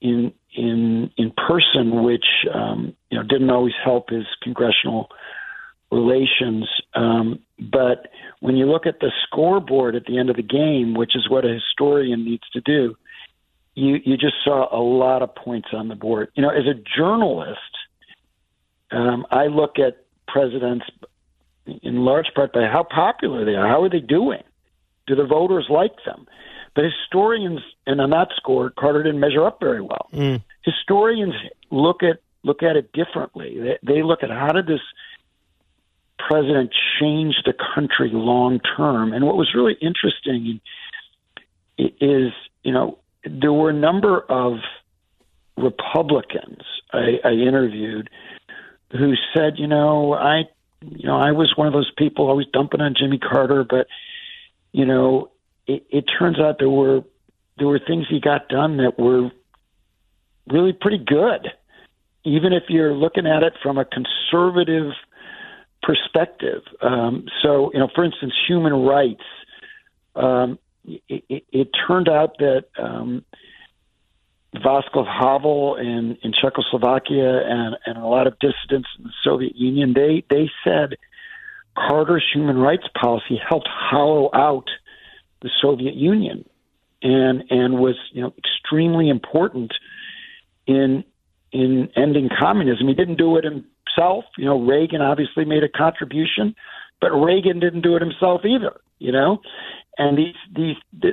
in 0.00 0.32
in 0.54 1.10
in 1.16 1.32
person, 1.32 2.02
which 2.02 2.26
um, 2.52 2.94
you 3.10 3.18
know 3.18 3.24
didn't 3.24 3.50
always 3.50 3.74
help 3.82 4.10
his 4.10 4.26
congressional 4.42 5.08
relations. 5.94 6.68
Um, 6.94 7.40
but 7.58 8.08
when 8.40 8.56
you 8.56 8.66
look 8.66 8.86
at 8.86 9.00
the 9.00 9.12
scoreboard 9.26 9.94
at 9.94 10.04
the 10.06 10.18
end 10.18 10.28
of 10.28 10.36
the 10.36 10.42
game, 10.42 10.94
which 10.94 11.14
is 11.14 11.28
what 11.30 11.44
a 11.44 11.54
historian 11.54 12.24
needs 12.24 12.42
to 12.52 12.60
do, 12.60 12.96
you 13.74 13.98
you 14.04 14.16
just 14.16 14.34
saw 14.44 14.68
a 14.72 14.82
lot 14.82 15.22
of 15.22 15.34
points 15.34 15.68
on 15.72 15.88
the 15.88 15.94
board. 15.94 16.28
You 16.34 16.42
know, 16.42 16.50
as 16.50 16.66
a 16.66 16.74
journalist, 16.96 17.58
um, 18.90 19.26
I 19.30 19.46
look 19.46 19.78
at 19.78 20.04
presidents 20.28 20.84
in 21.82 22.04
large 22.04 22.26
part 22.34 22.52
by 22.52 22.66
how 22.66 22.84
popular 22.84 23.44
they 23.44 23.54
are. 23.54 23.66
How 23.66 23.82
are 23.82 23.90
they 23.90 24.00
doing? 24.00 24.42
Do 25.06 25.14
the 25.16 25.26
voters 25.26 25.66
like 25.68 25.92
them? 26.04 26.26
But 26.74 26.84
historians, 26.84 27.60
and 27.86 28.00
on 28.00 28.10
that 28.10 28.28
score, 28.36 28.70
Carter 28.70 29.02
didn't 29.02 29.20
measure 29.20 29.44
up 29.46 29.60
very 29.60 29.80
well. 29.80 30.08
Historians 30.64 31.34
look 31.70 32.02
at 32.02 32.18
look 32.42 32.62
at 32.62 32.76
it 32.76 32.92
differently. 32.92 33.58
They, 33.58 33.94
they 33.94 34.02
look 34.02 34.22
at 34.22 34.30
how 34.30 34.52
did 34.52 34.66
this 34.66 34.80
president 36.18 36.72
change 37.00 37.36
the 37.44 37.54
country 37.74 38.10
long 38.12 38.60
term. 38.76 39.12
And 39.12 39.24
what 39.24 39.36
was 39.36 39.54
really 39.54 39.76
interesting 39.80 40.60
is, 41.78 42.32
you 42.62 42.72
know, 42.72 42.98
there 43.24 43.52
were 43.52 43.70
a 43.70 43.74
number 43.74 44.20
of 44.20 44.58
Republicans 45.56 46.62
I, 46.92 47.20
I 47.24 47.32
interviewed 47.32 48.10
who 48.90 49.14
said, 49.34 49.54
you 49.56 49.66
know, 49.66 50.12
I, 50.14 50.42
you 50.82 51.06
know, 51.06 51.16
I 51.16 51.32
was 51.32 51.52
one 51.56 51.66
of 51.66 51.72
those 51.72 51.90
people 51.96 52.28
always 52.28 52.46
dumping 52.52 52.80
on 52.80 52.94
Jimmy 52.98 53.18
Carter, 53.18 53.64
but 53.68 53.86
you 54.72 54.84
know, 54.84 55.30
it, 55.66 55.86
it 55.88 56.04
turns 56.18 56.38
out 56.38 56.56
there 56.58 56.68
were 56.68 57.02
there 57.58 57.68
were 57.68 57.78
things 57.78 58.06
he 58.10 58.20
got 58.20 58.48
done 58.48 58.78
that 58.78 58.98
were 58.98 59.30
really 60.50 60.72
pretty 60.72 60.98
good, 60.98 61.48
even 62.24 62.52
if 62.52 62.64
you're 62.68 62.92
looking 62.92 63.26
at 63.26 63.44
it 63.44 63.54
from 63.62 63.78
a 63.78 63.84
conservative 63.84 64.92
perspective. 65.84 66.62
Um, 66.80 67.26
so, 67.42 67.70
you 67.72 67.78
know, 67.78 67.88
for 67.94 68.04
instance, 68.04 68.32
human 68.48 68.72
rights. 68.72 69.24
Um, 70.14 70.58
it, 70.84 71.24
it, 71.28 71.44
it 71.50 71.68
turned 71.86 72.08
out 72.08 72.38
that 72.38 72.64
um, 72.78 73.24
Václav 74.54 75.06
Havel 75.06 75.76
in, 75.76 76.16
in 76.22 76.32
Czechoslovakia 76.32 77.40
and, 77.44 77.76
and 77.86 77.98
a 77.98 78.06
lot 78.06 78.26
of 78.26 78.38
dissidents 78.38 78.88
in 78.98 79.04
the 79.04 79.12
Soviet 79.24 79.56
Union, 79.56 79.94
they 79.94 80.24
they 80.30 80.50
said 80.62 80.96
Carter's 81.76 82.24
human 82.32 82.58
rights 82.58 82.86
policy 83.00 83.40
helped 83.48 83.68
hollow 83.68 84.30
out 84.32 84.68
the 85.42 85.50
Soviet 85.60 85.94
Union 85.94 86.44
and 87.02 87.44
and 87.50 87.78
was 87.78 87.96
you 88.12 88.22
know 88.22 88.32
extremely 88.38 89.08
important 89.08 89.72
in 90.66 91.04
in 91.52 91.88
ending 91.96 92.28
communism. 92.38 92.88
He 92.88 92.94
didn't 92.94 93.18
do 93.18 93.36
it 93.36 93.44
himself. 93.94 94.24
You 94.36 94.46
know, 94.46 94.60
Reagan 94.60 95.00
obviously 95.00 95.44
made 95.44 95.62
a 95.62 95.68
contribution, 95.68 96.54
but 97.00 97.10
Reagan 97.10 97.60
didn't 97.60 97.82
do 97.82 97.96
it 97.96 98.02
himself 98.02 98.42
either. 98.44 98.80
You 98.98 99.12
know, 99.12 99.40
and 99.98 100.16
these 100.16 100.34
these 100.54 100.76
the, 100.98 101.12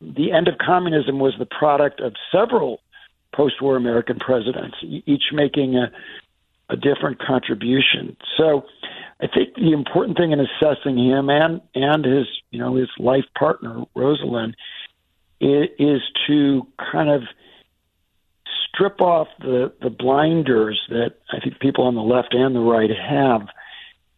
the 0.00 0.32
end 0.32 0.48
of 0.48 0.54
communism 0.58 1.18
was 1.18 1.34
the 1.38 1.46
product 1.46 2.00
of 2.00 2.14
several 2.32 2.80
post-war 3.34 3.76
American 3.76 4.18
presidents, 4.18 4.76
each 4.82 5.24
making 5.32 5.76
a 5.76 5.90
a 6.70 6.76
different 6.76 7.18
contribution. 7.18 8.14
So, 8.36 8.66
I 9.22 9.26
think 9.26 9.54
the 9.54 9.72
important 9.72 10.18
thing 10.18 10.32
in 10.32 10.40
assessing 10.40 10.98
him 10.98 11.28
and 11.30 11.60
and 11.74 12.04
his 12.04 12.26
you 12.50 12.58
know 12.58 12.74
his 12.74 12.88
life 12.98 13.24
partner 13.38 13.82
Rosalynn 13.96 14.54
is, 15.40 15.68
is 15.78 16.00
to 16.26 16.66
kind 16.92 17.10
of 17.10 17.22
strip 18.78 19.00
off 19.00 19.28
the 19.40 19.72
the 19.82 19.90
blinders 19.90 20.80
that 20.88 21.14
I 21.32 21.40
think 21.40 21.58
people 21.60 21.84
on 21.84 21.94
the 21.94 22.02
left 22.02 22.32
and 22.32 22.54
the 22.54 22.60
right 22.60 22.90
have, 22.90 23.48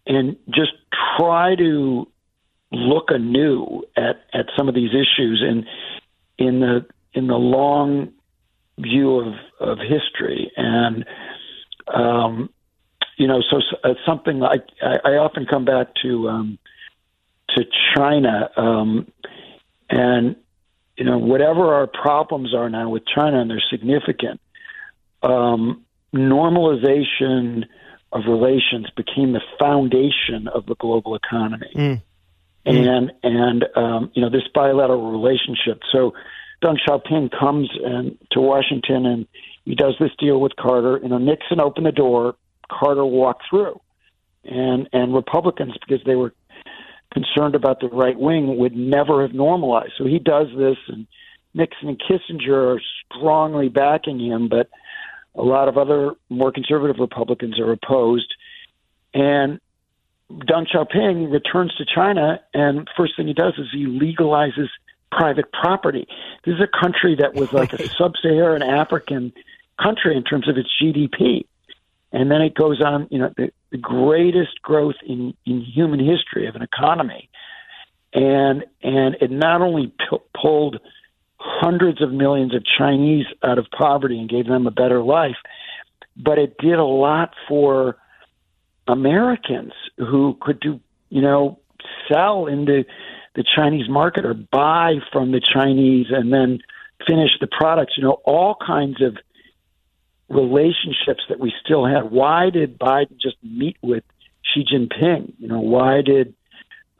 and 0.06 0.36
just 0.48 0.72
try 1.18 1.54
to 1.56 2.06
look 2.70 3.06
anew 3.08 3.82
at 3.96 4.24
at 4.32 4.46
some 4.56 4.68
of 4.68 4.74
these 4.74 4.90
issues 4.90 5.42
and 5.46 5.64
in 6.38 6.60
the 6.60 6.86
in 7.14 7.26
the 7.26 7.36
long 7.36 8.12
view 8.78 9.16
of 9.16 9.34
of 9.60 9.78
history. 9.78 10.52
And 10.56 11.04
um 11.92 12.50
you 13.16 13.26
know 13.26 13.42
so 13.50 13.60
uh, 13.82 13.94
something 14.06 14.38
like 14.38 14.64
I, 14.82 14.96
I 15.04 15.10
often 15.16 15.46
come 15.46 15.64
back 15.64 15.88
to 16.02 16.28
um 16.28 16.58
to 17.56 17.64
China 17.96 18.50
um 18.56 19.10
and 19.88 20.36
you 20.96 21.04
know 21.04 21.18
whatever 21.18 21.74
our 21.74 21.86
problems 21.86 22.54
are 22.54 22.70
now 22.70 22.90
with 22.90 23.02
China 23.06 23.40
and 23.40 23.50
they're 23.50 23.62
significant 23.70 24.40
um 25.22 25.84
normalization 26.14 27.64
of 28.12 28.22
relations 28.26 28.88
became 28.96 29.32
the 29.32 29.40
foundation 29.58 30.48
of 30.52 30.66
the 30.66 30.74
global 30.76 31.14
economy 31.14 31.70
Mm. 32.66 32.86
and 32.86 33.12
and 33.22 33.64
um, 33.74 34.10
you 34.14 34.20
know 34.20 34.28
this 34.28 34.46
bilateral 34.54 35.10
relationship. 35.10 35.80
So 35.90 36.12
Deng 36.62 36.76
Xiaoping 36.86 37.30
comes 37.38 37.70
and 37.82 38.18
to 38.32 38.40
Washington 38.40 39.06
and 39.06 39.26
he 39.64 39.74
does 39.74 39.94
this 39.98 40.10
deal 40.18 40.40
with 40.40 40.56
Carter. 40.56 40.98
You 41.02 41.08
know 41.08 41.18
Nixon 41.18 41.58
opened 41.60 41.86
the 41.86 41.92
door, 41.92 42.34
Carter 42.70 43.04
walked 43.04 43.44
through, 43.48 43.80
and 44.44 44.88
and 44.92 45.14
Republicans 45.14 45.72
because 45.80 46.04
they 46.04 46.16
were 46.16 46.34
concerned 47.14 47.54
about 47.54 47.80
the 47.80 47.88
right 47.88 48.18
wing 48.18 48.56
would 48.58 48.76
never 48.76 49.22
have 49.22 49.32
normalized. 49.32 49.92
So 49.96 50.04
he 50.04 50.18
does 50.18 50.48
this, 50.56 50.76
and 50.88 51.06
Nixon 51.54 51.88
and 51.88 52.00
Kissinger 52.00 52.76
are 52.76 52.82
strongly 53.06 53.68
backing 53.68 54.20
him, 54.20 54.48
but 54.48 54.68
a 55.34 55.42
lot 55.42 55.68
of 55.68 55.78
other 55.78 56.12
more 56.28 56.52
conservative 56.52 56.96
Republicans 56.98 57.58
are 57.58 57.72
opposed. 57.72 58.34
And 59.14 59.60
Deng 60.30 60.66
Xiaoping 60.72 61.32
returns 61.32 61.74
to 61.76 61.84
China, 61.84 62.40
and 62.54 62.88
first 62.96 63.16
thing 63.16 63.26
he 63.26 63.34
does 63.34 63.54
is 63.58 63.66
he 63.72 63.86
legalizes 63.86 64.68
private 65.10 65.52
property. 65.52 66.06
This 66.44 66.54
is 66.54 66.60
a 66.60 66.68
country 66.80 67.16
that 67.16 67.34
was 67.34 67.52
like 67.52 67.72
a 67.72 67.88
sub-Saharan 67.98 68.62
African 68.62 69.32
country 69.82 70.16
in 70.16 70.22
terms 70.22 70.48
of 70.48 70.56
its 70.56 70.68
GDP, 70.80 71.46
and 72.12 72.30
then 72.30 72.42
it 72.42 72.54
goes 72.54 72.80
on. 72.80 73.08
You 73.10 73.18
know, 73.18 73.32
the, 73.36 73.52
the 73.70 73.78
greatest 73.78 74.62
growth 74.62 74.96
in 75.04 75.34
in 75.46 75.62
human 75.62 75.98
history 75.98 76.46
of 76.46 76.54
an 76.54 76.62
economy, 76.62 77.28
and 78.12 78.64
and 78.82 79.16
it 79.20 79.30
not 79.30 79.62
only 79.62 79.88
p- 79.88 80.18
pulled 80.40 80.78
hundreds 81.40 82.02
of 82.02 82.12
millions 82.12 82.54
of 82.54 82.62
Chinese 82.78 83.24
out 83.42 83.58
of 83.58 83.66
poverty 83.76 84.18
and 84.18 84.28
gave 84.28 84.46
them 84.46 84.66
a 84.66 84.70
better 84.70 85.02
life, 85.02 85.36
but 86.16 86.38
it 86.38 86.56
did 86.58 86.78
a 86.78 86.84
lot 86.84 87.34
for 87.48 87.96
Americans 88.86 89.72
who 89.96 90.36
could 90.40 90.60
do, 90.60 90.80
you 91.08 91.22
know, 91.22 91.58
sell 92.12 92.46
into 92.46 92.84
the 93.34 93.44
Chinese 93.56 93.88
market 93.88 94.26
or 94.26 94.34
buy 94.34 94.96
from 95.12 95.32
the 95.32 95.40
Chinese 95.40 96.06
and 96.10 96.32
then 96.32 96.58
finish 97.08 97.30
the 97.40 97.46
products, 97.46 97.94
you 97.96 98.04
know, 98.04 98.20
all 98.24 98.56
kinds 98.64 99.02
of 99.02 99.16
relationships 100.28 101.22
that 101.28 101.40
we 101.40 101.52
still 101.64 101.86
had. 101.86 102.10
Why 102.10 102.50
did 102.50 102.78
Biden 102.78 103.18
just 103.20 103.36
meet 103.42 103.78
with 103.80 104.04
Xi 104.42 104.64
Jinping? 104.64 105.32
You 105.38 105.48
know, 105.48 105.60
why 105.60 106.02
did 106.02 106.34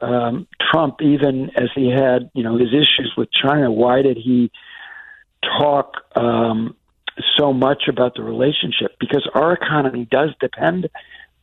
um, 0.01 0.47
Trump, 0.71 1.01
even 1.01 1.51
as 1.55 1.69
he 1.75 1.89
had, 1.89 2.29
you 2.33 2.43
know, 2.43 2.57
his 2.57 2.69
issues 2.69 3.13
with 3.17 3.29
China, 3.31 3.71
why 3.71 4.01
did 4.01 4.17
he 4.17 4.51
talk 5.59 5.95
um, 6.15 6.75
so 7.37 7.53
much 7.53 7.83
about 7.87 8.15
the 8.15 8.23
relationship? 8.23 8.95
Because 8.99 9.27
our 9.33 9.53
economy 9.53 10.07
does 10.09 10.29
depend 10.39 10.89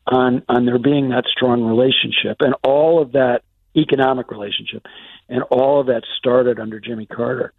on 0.06 0.42
on 0.48 0.64
there 0.64 0.78
being 0.78 1.10
that 1.10 1.24
strong 1.30 1.62
relationship, 1.62 2.38
and 2.40 2.54
all 2.64 3.02
of 3.02 3.12
that 3.12 3.42
economic 3.76 4.30
relationship, 4.30 4.86
and 5.28 5.42
all 5.50 5.80
of 5.80 5.86
that 5.88 6.02
started 6.18 6.58
under 6.58 6.80
Jimmy 6.80 7.06
Carter. 7.06 7.52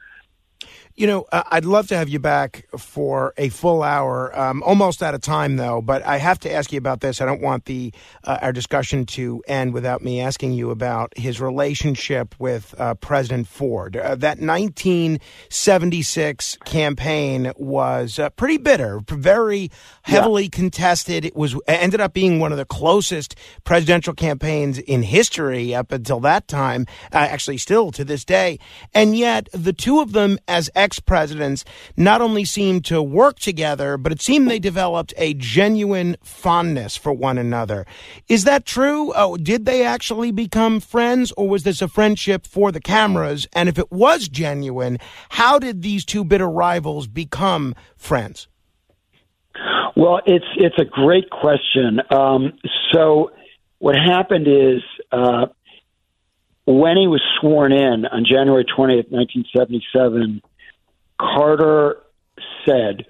You 0.99 1.07
know, 1.07 1.25
uh, 1.31 1.43
I'd 1.49 1.63
love 1.63 1.87
to 1.87 1.97
have 1.97 2.09
you 2.09 2.19
back 2.19 2.65
for 2.77 3.33
a 3.37 3.47
full 3.47 3.83
hour. 3.83 4.37
Um, 4.37 4.61
almost 4.63 5.01
out 5.01 5.15
of 5.15 5.21
time, 5.21 5.55
though, 5.55 5.81
but 5.81 6.05
I 6.05 6.17
have 6.17 6.39
to 6.39 6.51
ask 6.51 6.73
you 6.73 6.77
about 6.77 6.99
this. 6.99 7.21
I 7.21 7.25
don't 7.25 7.41
want 7.41 7.63
the 7.65 7.93
uh, 8.25 8.39
our 8.41 8.51
discussion 8.51 9.05
to 9.05 9.41
end 9.47 9.73
without 9.73 10.01
me 10.01 10.19
asking 10.19 10.51
you 10.51 10.71
about 10.71 11.17
his 11.17 11.39
relationship 11.39 12.35
with 12.37 12.75
uh, 12.77 12.95
President 12.95 13.47
Ford. 13.47 13.95
Uh, 13.95 14.15
that 14.15 14.41
1976 14.41 16.57
campaign 16.65 17.53
was 17.55 18.19
uh, 18.19 18.29
pretty 18.31 18.57
bitter, 18.57 18.99
very 19.07 19.71
heavily 20.01 20.43
yeah. 20.43 20.49
contested. 20.51 21.23
It 21.23 21.37
was 21.37 21.55
ended 21.65 22.01
up 22.01 22.11
being 22.11 22.41
one 22.41 22.51
of 22.51 22.57
the 22.57 22.65
closest 22.65 23.35
presidential 23.63 24.13
campaigns 24.13 24.79
in 24.79 25.03
history 25.03 25.73
up 25.73 25.93
until 25.93 26.19
that 26.21 26.49
time. 26.49 26.87
Uh, 27.13 27.19
actually, 27.19 27.57
still 27.57 27.93
to 27.93 28.03
this 28.03 28.25
day, 28.25 28.59
and 28.93 29.15
yet 29.15 29.47
the 29.53 29.71
two 29.71 30.01
of 30.01 30.11
them 30.11 30.37
as 30.49 30.69
ex 30.75 30.99
presidents 30.99 31.63
not 31.95 32.21
only 32.21 32.43
seemed 32.43 32.83
to 32.85 33.01
work 33.01 33.39
together, 33.39 33.97
but 33.97 34.11
it 34.11 34.21
seemed 34.21 34.49
they 34.49 34.59
developed 34.59 35.13
a 35.17 35.33
genuine 35.35 36.17
fondness 36.23 36.97
for 36.97 37.13
one 37.13 37.37
another. 37.37 37.85
Is 38.27 38.43
that 38.43 38.65
true? 38.65 39.13
Oh, 39.15 39.37
did 39.37 39.65
they 39.65 39.83
actually 39.83 40.31
become 40.31 40.79
friends, 40.79 41.31
or 41.37 41.47
was 41.47 41.63
this 41.63 41.81
a 41.81 41.87
friendship 41.87 42.45
for 42.45 42.71
the 42.71 42.81
cameras? 42.81 43.47
And 43.53 43.69
if 43.69 43.77
it 43.77 43.91
was 43.91 44.27
genuine, 44.27 44.97
how 45.29 45.59
did 45.59 45.81
these 45.83 46.03
two 46.03 46.25
bitter 46.25 46.49
rivals 46.49 47.07
become 47.07 47.75
friends? 47.95 48.47
Well, 49.95 50.21
it's 50.25 50.45
it's 50.55 50.77
a 50.79 50.85
great 50.85 51.29
question. 51.29 51.99
Um, 52.09 52.53
so, 52.93 53.31
what 53.79 53.95
happened 53.95 54.47
is 54.47 54.81
uh, 55.11 55.47
when 56.77 56.97
he 56.97 57.07
was 57.07 57.21
sworn 57.39 57.71
in 57.71 58.05
on 58.05 58.25
January 58.29 58.65
twentieth, 58.65 59.11
nineteen 59.11 59.45
seventy 59.55 59.83
seven. 59.95 60.41
Carter 61.19 61.97
said, 62.65 63.05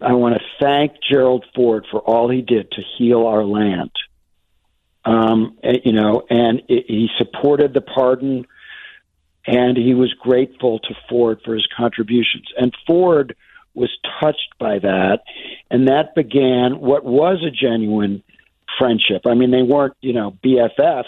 I 0.00 0.12
want 0.12 0.34
to 0.34 0.40
thank 0.60 0.92
Gerald 1.10 1.46
Ford 1.54 1.86
for 1.90 2.00
all 2.00 2.28
he 2.28 2.42
did 2.42 2.70
to 2.72 2.82
heal 2.98 3.26
our 3.26 3.42
land. 3.42 3.90
Um, 5.06 5.56
you 5.62 5.92
know, 5.92 6.24
and 6.28 6.62
it, 6.68 6.84
he 6.88 7.08
supported 7.16 7.72
the 7.72 7.80
pardon 7.80 8.46
and 9.46 9.76
he 9.76 9.94
was 9.94 10.12
grateful 10.14 10.78
to 10.80 10.94
Ford 11.08 11.40
for 11.44 11.54
his 11.54 11.66
contributions. 11.76 12.46
And 12.56 12.74
Ford 12.86 13.36
was 13.74 13.90
touched 14.20 14.54
by 14.58 14.78
that, 14.78 15.20
and 15.70 15.88
that 15.88 16.14
began 16.14 16.80
what 16.80 17.04
was 17.04 17.44
a 17.44 17.50
genuine 17.50 18.22
friendship. 18.78 19.22
I 19.26 19.34
mean, 19.34 19.50
they 19.50 19.62
weren't, 19.62 19.94
you 20.00 20.12
know, 20.12 20.36
BFF, 20.44 21.04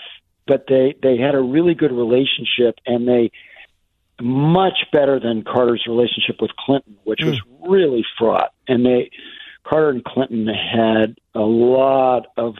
but 0.46 0.66
they 0.68 0.94
they 1.02 1.16
had 1.16 1.34
a 1.34 1.40
really 1.40 1.74
good 1.74 1.92
relationship, 1.92 2.78
and 2.86 3.06
they 3.06 3.30
much 4.20 4.78
better 4.92 5.20
than 5.20 5.44
Carter's 5.44 5.84
relationship 5.86 6.36
with 6.40 6.50
Clinton, 6.56 6.96
which 7.04 7.20
mm. 7.20 7.30
was 7.30 7.40
really 7.68 8.04
fraught. 8.18 8.52
And 8.66 8.84
they, 8.84 9.10
Carter 9.64 9.90
and 9.90 10.04
Clinton 10.04 10.46
had 10.46 11.16
a 11.34 11.40
lot 11.40 12.26
of 12.36 12.54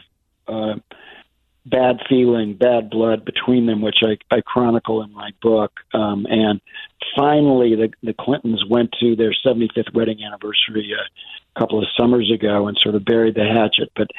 uh, 0.47 0.75
bad 1.65 1.97
feeling, 2.07 2.53
bad 2.53 2.89
blood 2.89 3.25
between 3.25 3.65
them, 3.65 3.81
which 3.81 3.97
I, 4.03 4.17
I 4.33 4.41
chronicle 4.41 5.01
in 5.01 5.11
my 5.13 5.31
book. 5.41 5.71
Um, 5.93 6.27
and 6.29 6.61
finally, 7.15 7.75
the, 7.75 7.89
the 8.03 8.13
Clintons 8.13 8.63
went 8.69 8.93
to 8.99 9.15
their 9.15 9.33
75th 9.45 9.93
wedding 9.93 10.19
anniversary 10.23 10.93
a 10.93 11.59
couple 11.59 11.79
of 11.79 11.87
summers 11.97 12.31
ago 12.31 12.67
and 12.67 12.77
sort 12.81 12.95
of 12.95 13.03
buried 13.03 13.35
the 13.35 13.45
hatchet. 13.45 13.91
But 13.95 14.09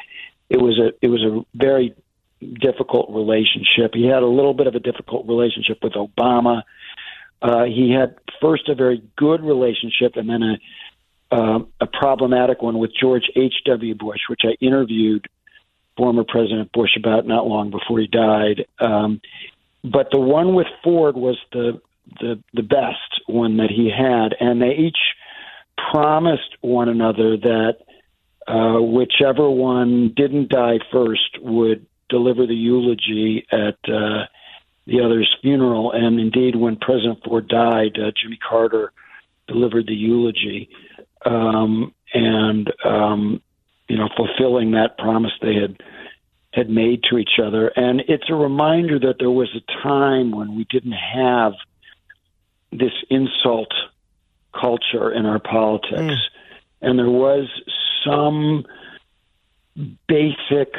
it 0.50 0.60
was 0.60 0.78
a 0.78 0.92
it 1.02 1.08
was 1.08 1.22
a 1.22 1.44
very 1.54 1.94
difficult 2.40 3.10
relationship. 3.10 3.92
He 3.94 4.06
had 4.06 4.22
a 4.22 4.26
little 4.26 4.54
bit 4.54 4.66
of 4.66 4.74
a 4.74 4.80
difficult 4.80 5.26
relationship 5.26 5.78
with 5.82 5.94
Obama 5.94 6.62
uh, 7.40 7.64
he 7.64 7.92
had 7.92 8.16
first 8.40 8.68
a 8.68 8.74
very 8.74 9.02
good 9.16 9.42
relationship 9.42 10.16
and 10.16 10.28
then 10.28 10.42
a 10.42 10.58
uh, 11.30 11.58
a 11.82 11.86
problematic 11.86 12.62
one 12.62 12.78
with 12.78 12.90
George 12.98 13.24
H. 13.36 13.52
W. 13.66 13.94
Bush, 13.94 14.20
which 14.30 14.40
I 14.44 14.56
interviewed 14.64 15.26
former 15.94 16.24
President 16.26 16.72
Bush 16.72 16.96
about 16.96 17.26
not 17.26 17.46
long 17.46 17.70
before 17.70 17.98
he 17.98 18.06
died. 18.06 18.64
Um, 18.80 19.20
but 19.84 20.08
the 20.10 20.18
one 20.18 20.54
with 20.54 20.68
Ford 20.82 21.16
was 21.16 21.36
the 21.52 21.82
the 22.18 22.42
the 22.54 22.62
best 22.62 23.20
one 23.26 23.58
that 23.58 23.70
he 23.70 23.90
had, 23.90 24.34
and 24.40 24.62
they 24.62 24.74
each 24.74 24.96
promised 25.92 26.56
one 26.62 26.88
another 26.88 27.36
that 27.36 27.76
uh, 28.46 28.80
whichever 28.80 29.50
one 29.50 30.14
didn't 30.16 30.48
die 30.48 30.78
first 30.90 31.38
would 31.42 31.86
deliver 32.08 32.46
the 32.46 32.54
eulogy 32.54 33.46
at 33.50 33.78
uh, 33.88 34.24
the 34.86 35.00
other's 35.04 35.34
funeral. 35.42 35.92
And 35.92 36.18
indeed, 36.18 36.56
when 36.56 36.76
President 36.76 37.22
Ford 37.24 37.48
died, 37.48 37.98
uh, 37.98 38.10
Jimmy 38.20 38.38
Carter 38.38 38.92
delivered 39.46 39.86
the 39.86 39.94
eulogy, 39.94 40.68
um, 41.24 41.94
and 42.12 42.72
um, 42.84 43.42
you 43.88 43.96
know, 43.96 44.08
fulfilling 44.16 44.72
that 44.72 44.98
promise 44.98 45.32
they 45.40 45.54
had 45.54 45.76
had 46.52 46.70
made 46.70 47.02
to 47.10 47.18
each 47.18 47.38
other. 47.42 47.68
And 47.68 48.02
it's 48.08 48.30
a 48.30 48.34
reminder 48.34 48.98
that 49.00 49.16
there 49.18 49.30
was 49.30 49.54
a 49.54 49.82
time 49.82 50.30
when 50.30 50.56
we 50.56 50.66
didn't 50.70 50.92
have 50.92 51.52
this 52.72 52.92
insult 53.10 53.72
culture 54.58 55.12
in 55.12 55.26
our 55.26 55.38
politics. 55.38 55.92
Mm. 55.94 56.18
and 56.80 56.98
there 56.98 57.10
was 57.10 57.48
some 58.04 58.64
basic 60.06 60.74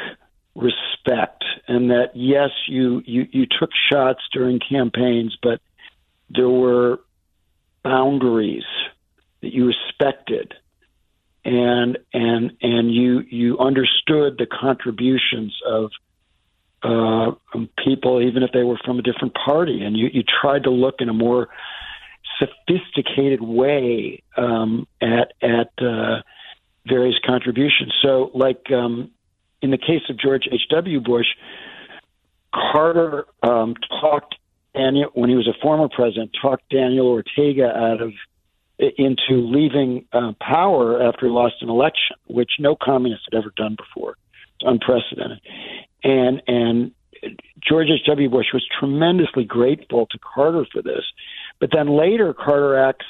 respect, 0.60 1.44
and 1.68 1.90
that 1.90 2.12
yes, 2.14 2.50
you 2.68 3.02
you 3.04 3.26
you 3.30 3.46
took 3.46 3.70
shots 3.90 4.20
during 4.32 4.58
campaigns, 4.60 5.36
but 5.42 5.60
there 6.28 6.48
were 6.48 7.00
boundaries 7.82 8.64
that 9.40 9.52
you 9.52 9.66
respected 9.66 10.54
and 11.44 11.98
and 12.12 12.52
and 12.60 12.94
you 12.94 13.20
you 13.30 13.58
understood 13.58 14.36
the 14.38 14.46
contributions 14.46 15.56
of 15.66 15.90
uh, 16.82 17.32
people, 17.84 18.22
even 18.22 18.42
if 18.42 18.52
they 18.52 18.62
were 18.62 18.78
from 18.84 18.98
a 18.98 19.02
different 19.02 19.34
party, 19.34 19.82
and 19.82 19.96
you 19.96 20.08
you 20.12 20.22
tried 20.22 20.64
to 20.64 20.70
look 20.70 20.96
in 21.00 21.08
a 21.08 21.14
more 21.14 21.48
sophisticated 22.38 23.42
way 23.42 24.22
um, 24.36 24.86
at 25.00 25.32
at 25.42 25.70
uh, 25.82 26.20
various 26.86 27.16
contributions. 27.26 27.92
So, 28.02 28.30
like 28.34 28.70
um, 28.70 29.10
in 29.62 29.70
the 29.70 29.78
case 29.78 30.02
of 30.08 30.18
George 30.18 30.48
H. 30.50 30.62
W. 30.70 31.00
Bush, 31.00 31.26
Carter 32.52 33.26
um, 33.42 33.74
talked 34.00 34.36
Daniel 34.74 35.10
when 35.14 35.30
he 35.30 35.36
was 35.36 35.48
a 35.48 35.60
former 35.62 35.88
president 35.88 36.30
talked 36.40 36.68
Daniel 36.70 37.06
Ortega 37.06 37.66
out 37.66 38.00
of 38.00 38.12
into 38.78 39.32
leaving 39.32 40.06
uh, 40.12 40.32
power 40.40 41.02
after 41.02 41.26
he 41.26 41.32
lost 41.32 41.56
an 41.60 41.68
election, 41.68 42.16
which 42.26 42.52
no 42.58 42.76
communist 42.80 43.22
had 43.30 43.38
ever 43.38 43.52
done 43.56 43.76
before. 43.76 44.16
It's 44.54 44.68
unprecedented. 44.68 45.40
And 46.02 46.42
and 46.46 46.92
George 47.60 47.88
H. 47.88 48.06
W. 48.06 48.30
Bush 48.30 48.46
was 48.54 48.66
tremendously 48.78 49.44
grateful 49.44 50.06
to 50.06 50.18
Carter 50.18 50.64
for 50.72 50.82
this. 50.82 51.04
But 51.58 51.70
then 51.72 51.88
later, 51.88 52.32
Carter 52.32 52.78
acts 52.78 53.06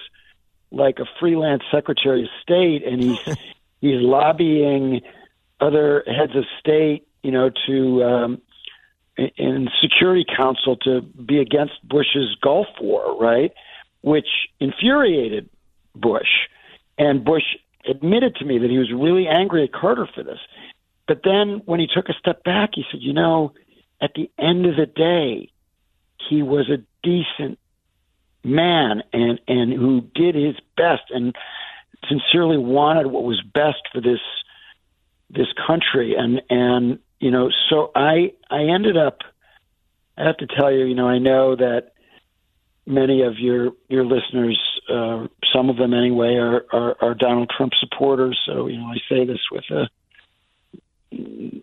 like 0.73 0.99
a 0.99 1.05
freelance 1.21 1.63
Secretary 1.71 2.23
of 2.23 2.29
State, 2.43 2.85
and 2.85 3.03
he's 3.03 3.19
he's 3.81 4.01
lobbying 4.01 5.03
other 5.61 6.05
heads 6.07 6.35
of 6.37 6.44
state, 6.59 7.07
you 7.23 7.31
know, 7.31 7.51
to 7.66 8.05
um, 8.05 8.42
in 9.16 9.68
Security 9.83 10.25
Council 10.25 10.77
to 10.77 11.03
be 11.03 11.38
against 11.38 11.75
Bush's 11.87 12.37
Gulf 12.42 12.68
War, 12.81 13.18
right? 13.20 13.53
Which 14.03 14.29
infuriated 14.59 15.49
Bush. 15.94 16.49
And 16.99 17.25
Bush 17.25 17.42
admitted 17.88 18.37
to 18.37 18.44
me 18.44 18.59
that 18.59 18.70
he 18.70 18.79
was 18.79 18.90
really 18.92 19.27
angry 19.27 19.64
at 19.64 19.73
Carter 19.73 20.09
for 20.14 20.23
this. 20.23 20.38
But 21.07 21.20
then 21.25 21.62
when 21.64 21.81
he 21.81 21.88
took 21.92 22.09
a 22.09 22.14
step 22.14 22.44
back, 22.44 22.70
he 22.75 22.85
said, 22.90 23.01
you 23.03 23.12
know, 23.12 23.53
at 24.01 24.12
the 24.14 24.31
end 24.38 24.66
of 24.66 24.77
the 24.77 24.87
day, 24.87 25.51
he 26.29 26.42
was 26.42 26.70
a 26.70 26.79
decent 27.03 27.59
man 28.42 29.03
and 29.12 29.38
and 29.49 29.73
who 29.73 30.01
did 30.14 30.35
his 30.35 30.55
best 30.77 31.03
and 31.11 31.35
sincerely 32.09 32.57
wanted 32.57 33.07
what 33.07 33.25
was 33.25 33.42
best 33.53 33.83
for 33.92 34.01
this 34.01 34.20
this 35.31 35.49
country 35.66 36.14
and 36.16 36.43
and 36.51 36.99
you 37.21 37.31
know 37.31 37.51
so 37.69 37.90
i 37.95 38.33
i 38.51 38.62
ended 38.62 38.97
up 38.97 39.19
i 40.19 40.25
have 40.25 40.37
to 40.37 40.47
tell 40.47 40.73
you 40.73 40.85
you 40.85 40.95
know 40.95 41.09
i 41.09 41.19
know 41.19 41.57
that 41.57 41.93
many 42.87 43.23
of 43.23 43.38
your 43.38 43.73
your 43.88 44.05
listeners 44.05 44.59
uh, 44.90 45.27
some 45.55 45.71
of 45.71 45.77
them 45.77 45.95
anyway, 45.95 46.35
are, 46.35 46.64
are, 46.73 46.97
are 47.01 47.14
Donald 47.14 47.51
Trump 47.57 47.73
supporters. 47.79 48.38
So 48.47 48.66
you 48.66 48.79
know, 48.79 48.87
I 48.87 48.97
say 49.09 49.25
this 49.25 49.40
with 49.51 49.64
a 49.71 49.88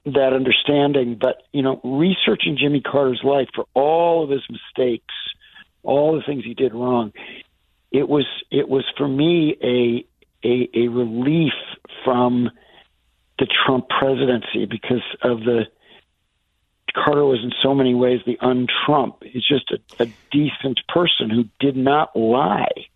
that 0.05 0.33
understanding. 0.33 1.17
But 1.19 1.43
you 1.51 1.61
know, 1.61 1.79
researching 1.83 2.57
Jimmy 2.59 2.81
Carter's 2.81 3.21
life 3.23 3.49
for 3.55 3.65
all 3.73 4.23
of 4.23 4.29
his 4.29 4.43
mistakes, 4.49 5.13
all 5.83 6.15
the 6.15 6.23
things 6.25 6.43
he 6.43 6.53
did 6.53 6.73
wrong, 6.73 7.13
it 7.91 8.07
was 8.07 8.25
it 8.51 8.67
was 8.67 8.85
for 8.97 9.07
me 9.07 9.57
a 9.61 10.05
a, 10.47 10.69
a 10.73 10.87
relief 10.87 11.53
from 12.03 12.49
the 13.39 13.47
Trump 13.65 13.87
presidency 13.89 14.65
because 14.65 15.03
of 15.21 15.39
the 15.41 15.65
Carter 16.93 17.25
was 17.25 17.39
in 17.43 17.51
so 17.61 17.75
many 17.75 17.93
ways 17.93 18.21
the 18.25 18.37
un-Trump. 18.41 19.17
He's 19.21 19.45
just 19.45 19.71
a, 19.71 20.03
a 20.03 20.07
decent 20.31 20.79
person 20.89 21.29
who 21.29 21.45
did 21.59 21.75
not 21.75 22.15
lie. 22.15 22.87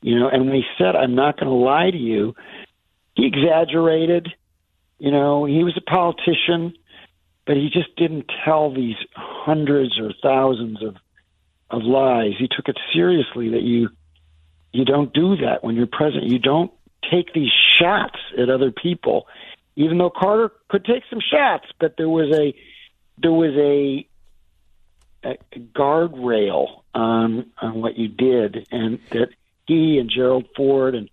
You 0.00 0.18
know, 0.18 0.28
and 0.28 0.46
when 0.46 0.54
he 0.54 0.62
said, 0.76 0.94
I'm 0.94 1.16
not 1.16 1.36
going 1.38 1.48
to 1.48 1.54
lie 1.54 1.90
to 1.90 1.96
you, 1.96 2.36
he 3.14 3.26
exaggerated. 3.26 4.28
You 4.98 5.10
know, 5.10 5.44
he 5.44 5.64
was 5.64 5.76
a 5.76 5.90
politician, 5.90 6.74
but 7.46 7.56
he 7.56 7.68
just 7.72 7.96
didn't 7.96 8.30
tell 8.44 8.72
these 8.72 8.96
hundreds 9.14 9.98
or 9.98 10.12
thousands 10.22 10.82
of 10.82 10.96
of 11.70 11.82
lies. 11.82 12.32
He 12.38 12.48
took 12.48 12.68
it 12.68 12.78
seriously 12.94 13.50
that 13.50 13.62
you 13.62 13.90
you 14.72 14.84
don't 14.84 15.12
do 15.12 15.36
that 15.36 15.62
when 15.62 15.76
you're 15.76 15.86
president. 15.86 16.30
You 16.30 16.38
don't 16.38 16.72
take 17.10 17.32
these 17.32 17.50
shots 17.78 18.18
at 18.40 18.50
other 18.50 18.70
people. 18.70 19.26
Even 19.78 19.96
though 19.96 20.10
Carter 20.10 20.50
could 20.68 20.84
take 20.84 21.04
some 21.08 21.20
shots, 21.20 21.66
but 21.78 21.96
there 21.96 22.08
was 22.08 22.36
a 22.36 22.52
there 23.16 23.32
was 23.32 23.54
a 23.56 24.06
a 25.22 25.36
guardrail 25.56 26.82
on 26.92 27.46
on 27.62 27.80
what 27.80 27.96
you 27.96 28.08
did, 28.08 28.66
and 28.72 28.98
that 29.10 29.28
he 29.66 29.98
and 29.98 30.10
Gerald 30.10 30.46
Ford 30.56 30.96
and 30.96 31.08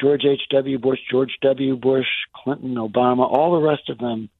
George 0.00 0.24
H.W. 0.24 0.78
Bush, 0.78 1.00
George 1.10 1.38
W. 1.42 1.74
Bush, 1.74 2.06
Clinton, 2.32 2.76
Obama, 2.76 3.28
all 3.28 3.60
the 3.60 3.66
rest 3.66 3.90
of 3.90 3.98
them 3.98 4.30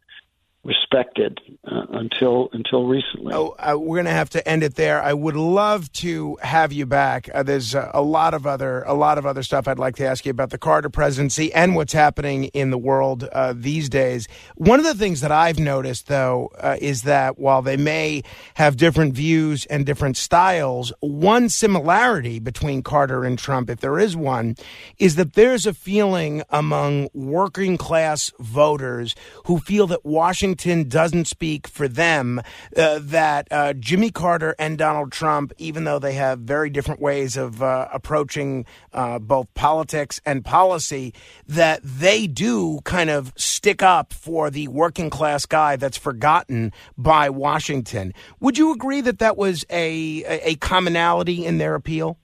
respected 0.65 1.41
uh, 1.65 1.87
until 1.93 2.49
until 2.53 2.87
recently. 2.87 3.33
Oh, 3.33 3.55
uh, 3.59 3.79
we're 3.79 3.97
going 3.97 4.07
to 4.07 4.11
have 4.11 4.31
to 4.31 4.47
end 4.47 4.63
it 4.63 4.75
there. 4.75 5.01
I 5.01 5.13
would 5.13 5.37
love 5.37 5.91
to 5.93 6.37
have 6.43 6.73
you 6.73 6.85
back. 6.85 7.31
Uh, 7.33 7.43
there's 7.43 7.75
uh, 7.75 7.91
a 7.95 8.03
lot 8.03 8.35
of 8.35 8.47
other 8.47 8.83
a 8.83 8.95
lot 8.95 9.19
of 9.19 9.27
other 9.27 9.43
stuff 9.43 9.69
I'd 9.69 9.79
like 9.79 9.97
to 9.97 10.07
ask 10.07 10.27
you 10.27 10.31
about 10.31 10.51
the 10.51 10.59
Carter 10.59 10.91
presidency 10.91 11.53
and 11.55 11.77
what's 11.77 11.93
happening 11.93 12.45
in 12.47 12.71
the 12.71 12.79
world 12.79 13.25
uh, 13.33 13.55
these 13.57 13.89
days. 13.89 14.27
One 14.57 14.81
of 14.81 14.85
the 14.85 14.95
things 14.95 15.21
that 15.21 15.31
I've 15.31 15.59
noticed, 15.59 16.09
though, 16.09 16.51
uh, 16.59 16.77
is 16.81 17.03
that 17.03 17.39
while 17.39 17.63
they 17.63 17.77
may 17.77 18.23
have 18.55 18.77
different 18.77 19.15
views 19.15 19.65
and 19.67 19.87
different 19.87 20.17
styles, 20.17 20.93
one 21.01 21.49
similarity 21.49 22.41
between 22.41 22.83
Carter 22.83 23.25
and 23.25 23.39
Trump, 23.39 23.71
if 23.71 23.81
there 23.81 23.99
is 23.99 24.17
one, 24.17 24.57
is 24.99 25.15
that 25.15 25.35
there's 25.35 25.67
a 25.67 25.75
feeling 25.75 26.43
among 26.51 27.09
working 27.15 27.77
class 27.77 28.33
voters 28.41 29.15
who 29.45 29.59
feel 29.59 29.87
that 29.87 30.05
Washington 30.05 30.48
Washington 30.49 30.89
doesn't 30.89 31.27
speak 31.27 31.69
for 31.69 31.89
them, 31.89 32.41
uh, 32.75 33.01
that 33.03 33.49
uh, 33.51 33.75
Jimmy 33.75 34.11
Carter 34.11 34.55
and 34.59 34.79
Donald 34.79 35.13
Trump, 35.13 35.53
even 35.59 35.85
though 35.85 35.99
they 35.99 36.15
have 36.15 36.39
very 36.39 36.71
different 36.71 37.03
ways 37.03 37.37
of 37.37 37.63
uh, 37.63 37.87
approaching 37.93 38.65
uh, 38.95 39.19
both 39.19 39.53
politics 39.53 40.23
and 40.25 40.43
policy, 40.47 41.13
that 41.47 41.81
they 41.83 42.27
do 42.27 42.81
kind 42.85 43.11
of 43.11 43.35
stick 43.37 43.83
up 43.83 44.15
for 44.15 44.49
the 44.49 44.69
working 44.69 45.11
class 45.11 45.45
guy 45.45 45.77
that's 45.77 45.99
forgotten 45.99 46.73
by 46.97 47.29
Washington. 47.29 48.15
Would 48.41 48.57
you 48.57 48.73
agree 48.73 49.03
that 49.03 49.19
that 49.19 49.37
was 49.37 49.67
a, 49.69 50.25
a 50.25 50.55
commonality 50.55 51.45
in 51.45 51.59
their 51.59 51.75
appeal? 51.75 52.17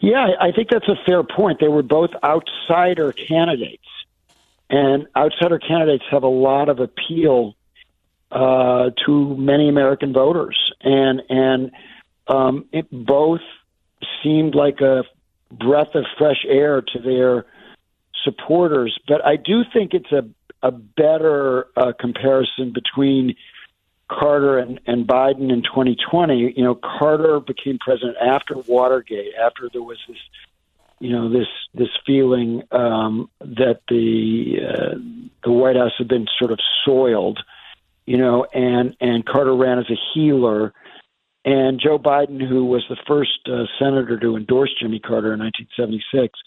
Yeah, 0.00 0.28
I 0.40 0.50
think 0.50 0.68
that's 0.70 0.88
a 0.88 0.96
fair 1.04 1.22
point. 1.22 1.60
They 1.60 1.68
were 1.68 1.82
both 1.82 2.10
outsider 2.22 3.12
candidates. 3.12 3.84
And 4.74 5.06
outsider 5.16 5.60
candidates 5.60 6.02
have 6.10 6.24
a 6.24 6.34
lot 6.48 6.68
of 6.68 6.80
appeal 6.80 7.54
uh, 8.32 8.90
to 9.06 9.36
many 9.36 9.68
American 9.68 10.12
voters, 10.12 10.58
and 10.82 11.22
and 11.28 11.70
um, 12.26 12.64
it 12.72 12.88
both 12.90 13.42
seemed 14.20 14.56
like 14.56 14.80
a 14.80 15.04
breath 15.52 15.94
of 15.94 16.04
fresh 16.18 16.44
air 16.48 16.82
to 16.82 16.98
their 16.98 17.46
supporters. 18.24 18.98
But 19.06 19.24
I 19.24 19.36
do 19.36 19.62
think 19.72 19.94
it's 19.94 20.10
a 20.10 20.28
a 20.60 20.72
better 20.72 21.68
uh, 21.76 21.92
comparison 22.00 22.72
between 22.72 23.36
Carter 24.10 24.58
and, 24.58 24.80
and 24.88 25.06
Biden 25.06 25.52
in 25.52 25.62
2020. 25.62 26.54
You 26.56 26.64
know, 26.64 26.74
Carter 26.74 27.38
became 27.38 27.78
president 27.78 28.16
after 28.20 28.56
Watergate, 28.56 29.34
after 29.40 29.68
there 29.72 29.84
was 29.84 29.98
this 30.08 30.16
you 31.04 31.10
know 31.10 31.28
this 31.28 31.48
this 31.74 31.90
feeling 32.06 32.62
um, 32.70 33.28
that 33.40 33.80
the 33.88 34.56
uh, 34.66 34.94
the 35.44 35.52
White 35.52 35.76
House 35.76 35.92
had 35.98 36.08
been 36.08 36.26
sort 36.38 36.50
of 36.50 36.58
soiled, 36.82 37.40
you 38.06 38.16
know, 38.16 38.46
and 38.54 38.96
and 39.02 39.26
Carter 39.26 39.54
ran 39.54 39.78
as 39.78 39.84
a 39.90 39.98
healer, 40.14 40.72
and 41.44 41.78
Joe 41.78 41.98
Biden, 41.98 42.40
who 42.40 42.64
was 42.64 42.86
the 42.88 42.96
first 43.06 43.38
uh, 43.46 43.64
senator 43.78 44.18
to 44.18 44.36
endorse 44.36 44.70
Jimmy 44.80 44.98
Carter 44.98 45.34
in 45.34 45.40
1976, 45.40 46.38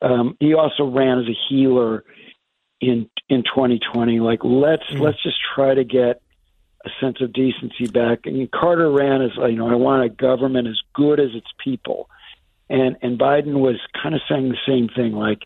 um, 0.00 0.36
he 0.38 0.54
also 0.54 0.84
ran 0.84 1.18
as 1.18 1.26
a 1.26 1.36
healer 1.48 2.04
in 2.80 3.10
in 3.28 3.42
2020. 3.42 4.20
Like 4.20 4.44
let's 4.44 4.84
mm. 4.92 5.00
let's 5.00 5.20
just 5.24 5.38
try 5.56 5.74
to 5.74 5.82
get 5.82 6.22
a 6.86 6.90
sense 7.00 7.20
of 7.20 7.32
decency 7.32 7.88
back. 7.88 8.26
And 8.26 8.48
Carter 8.52 8.92
ran 8.92 9.22
as 9.22 9.32
you 9.34 9.56
know 9.56 9.68
I 9.68 9.74
want 9.74 10.04
a 10.04 10.08
government 10.08 10.68
as 10.68 10.78
good 10.94 11.18
as 11.18 11.30
its 11.34 11.48
people 11.64 12.08
and 12.68 12.96
and 13.02 13.18
Biden 13.18 13.54
was 13.54 13.76
kind 14.02 14.14
of 14.14 14.20
saying 14.28 14.48
the 14.48 14.58
same 14.66 14.88
thing, 14.88 15.12
like 15.12 15.40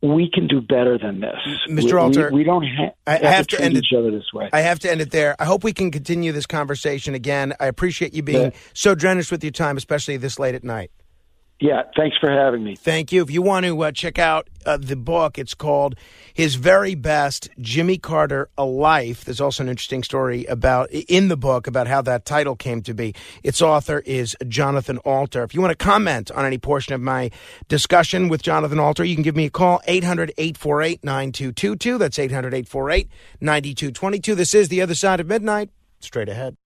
we 0.00 0.30
can 0.32 0.46
do 0.46 0.60
better 0.60 0.98
than 0.98 1.20
this. 1.20 1.36
Mr. 1.68 1.84
We, 1.84 1.92
Alter, 1.92 2.30
we, 2.30 2.38
we 2.38 2.44
don't 2.44 2.64
ha- 2.64 2.92
I 3.06 3.12
have, 3.12 3.22
have 3.22 3.46
to, 3.48 3.56
to 3.56 3.62
end 3.62 3.76
each 3.76 3.92
it, 3.92 3.98
other 3.98 4.10
this 4.10 4.32
way. 4.32 4.48
I 4.52 4.60
have 4.60 4.78
to 4.80 4.90
end 4.90 5.00
it 5.00 5.10
there. 5.10 5.36
I 5.38 5.44
hope 5.44 5.62
we 5.62 5.74
can 5.74 5.90
continue 5.90 6.32
this 6.32 6.46
conversation 6.46 7.14
again. 7.14 7.52
I 7.60 7.66
appreciate 7.66 8.14
you 8.14 8.22
being 8.22 8.52
yeah. 8.52 8.58
so 8.72 8.94
generous 8.94 9.30
with 9.30 9.44
your 9.44 9.50
time, 9.50 9.76
especially 9.76 10.16
this 10.16 10.38
late 10.38 10.54
at 10.54 10.64
night. 10.64 10.90
Yeah, 11.60 11.82
thanks 11.96 12.16
for 12.20 12.30
having 12.30 12.62
me. 12.62 12.76
Thank 12.76 13.10
you. 13.10 13.20
If 13.20 13.32
you 13.32 13.42
want 13.42 13.66
to 13.66 13.82
uh, 13.82 13.90
check 13.90 14.16
out 14.16 14.46
uh, 14.64 14.76
the 14.76 14.94
book, 14.94 15.40
it's 15.40 15.54
called 15.54 15.96
His 16.32 16.54
Very 16.54 16.94
Best 16.94 17.48
Jimmy 17.58 17.98
Carter 17.98 18.48
A 18.56 18.64
Life. 18.64 19.24
There's 19.24 19.40
also 19.40 19.64
an 19.64 19.68
interesting 19.68 20.04
story 20.04 20.44
about 20.44 20.88
in 20.92 21.26
the 21.26 21.36
book 21.36 21.66
about 21.66 21.88
how 21.88 22.00
that 22.02 22.24
title 22.24 22.54
came 22.54 22.80
to 22.82 22.94
be. 22.94 23.12
Its 23.42 23.60
author 23.60 24.04
is 24.06 24.36
Jonathan 24.46 24.98
Alter. 24.98 25.42
If 25.42 25.52
you 25.52 25.60
want 25.60 25.76
to 25.76 25.84
comment 25.84 26.30
on 26.30 26.44
any 26.44 26.58
portion 26.58 26.94
of 26.94 27.00
my 27.00 27.32
discussion 27.66 28.28
with 28.28 28.40
Jonathan 28.40 28.78
Alter, 28.78 29.02
you 29.02 29.16
can 29.16 29.24
give 29.24 29.34
me 29.34 29.46
a 29.46 29.50
call 29.50 29.80
800-848-9222. 29.88 31.98
That's 31.98 32.18
800-848-9222. 32.18 34.36
This 34.36 34.54
is 34.54 34.68
The 34.68 34.80
Other 34.80 34.94
Side 34.94 35.18
of 35.18 35.26
Midnight. 35.26 35.70
Straight 35.98 36.28
ahead. 36.28 36.58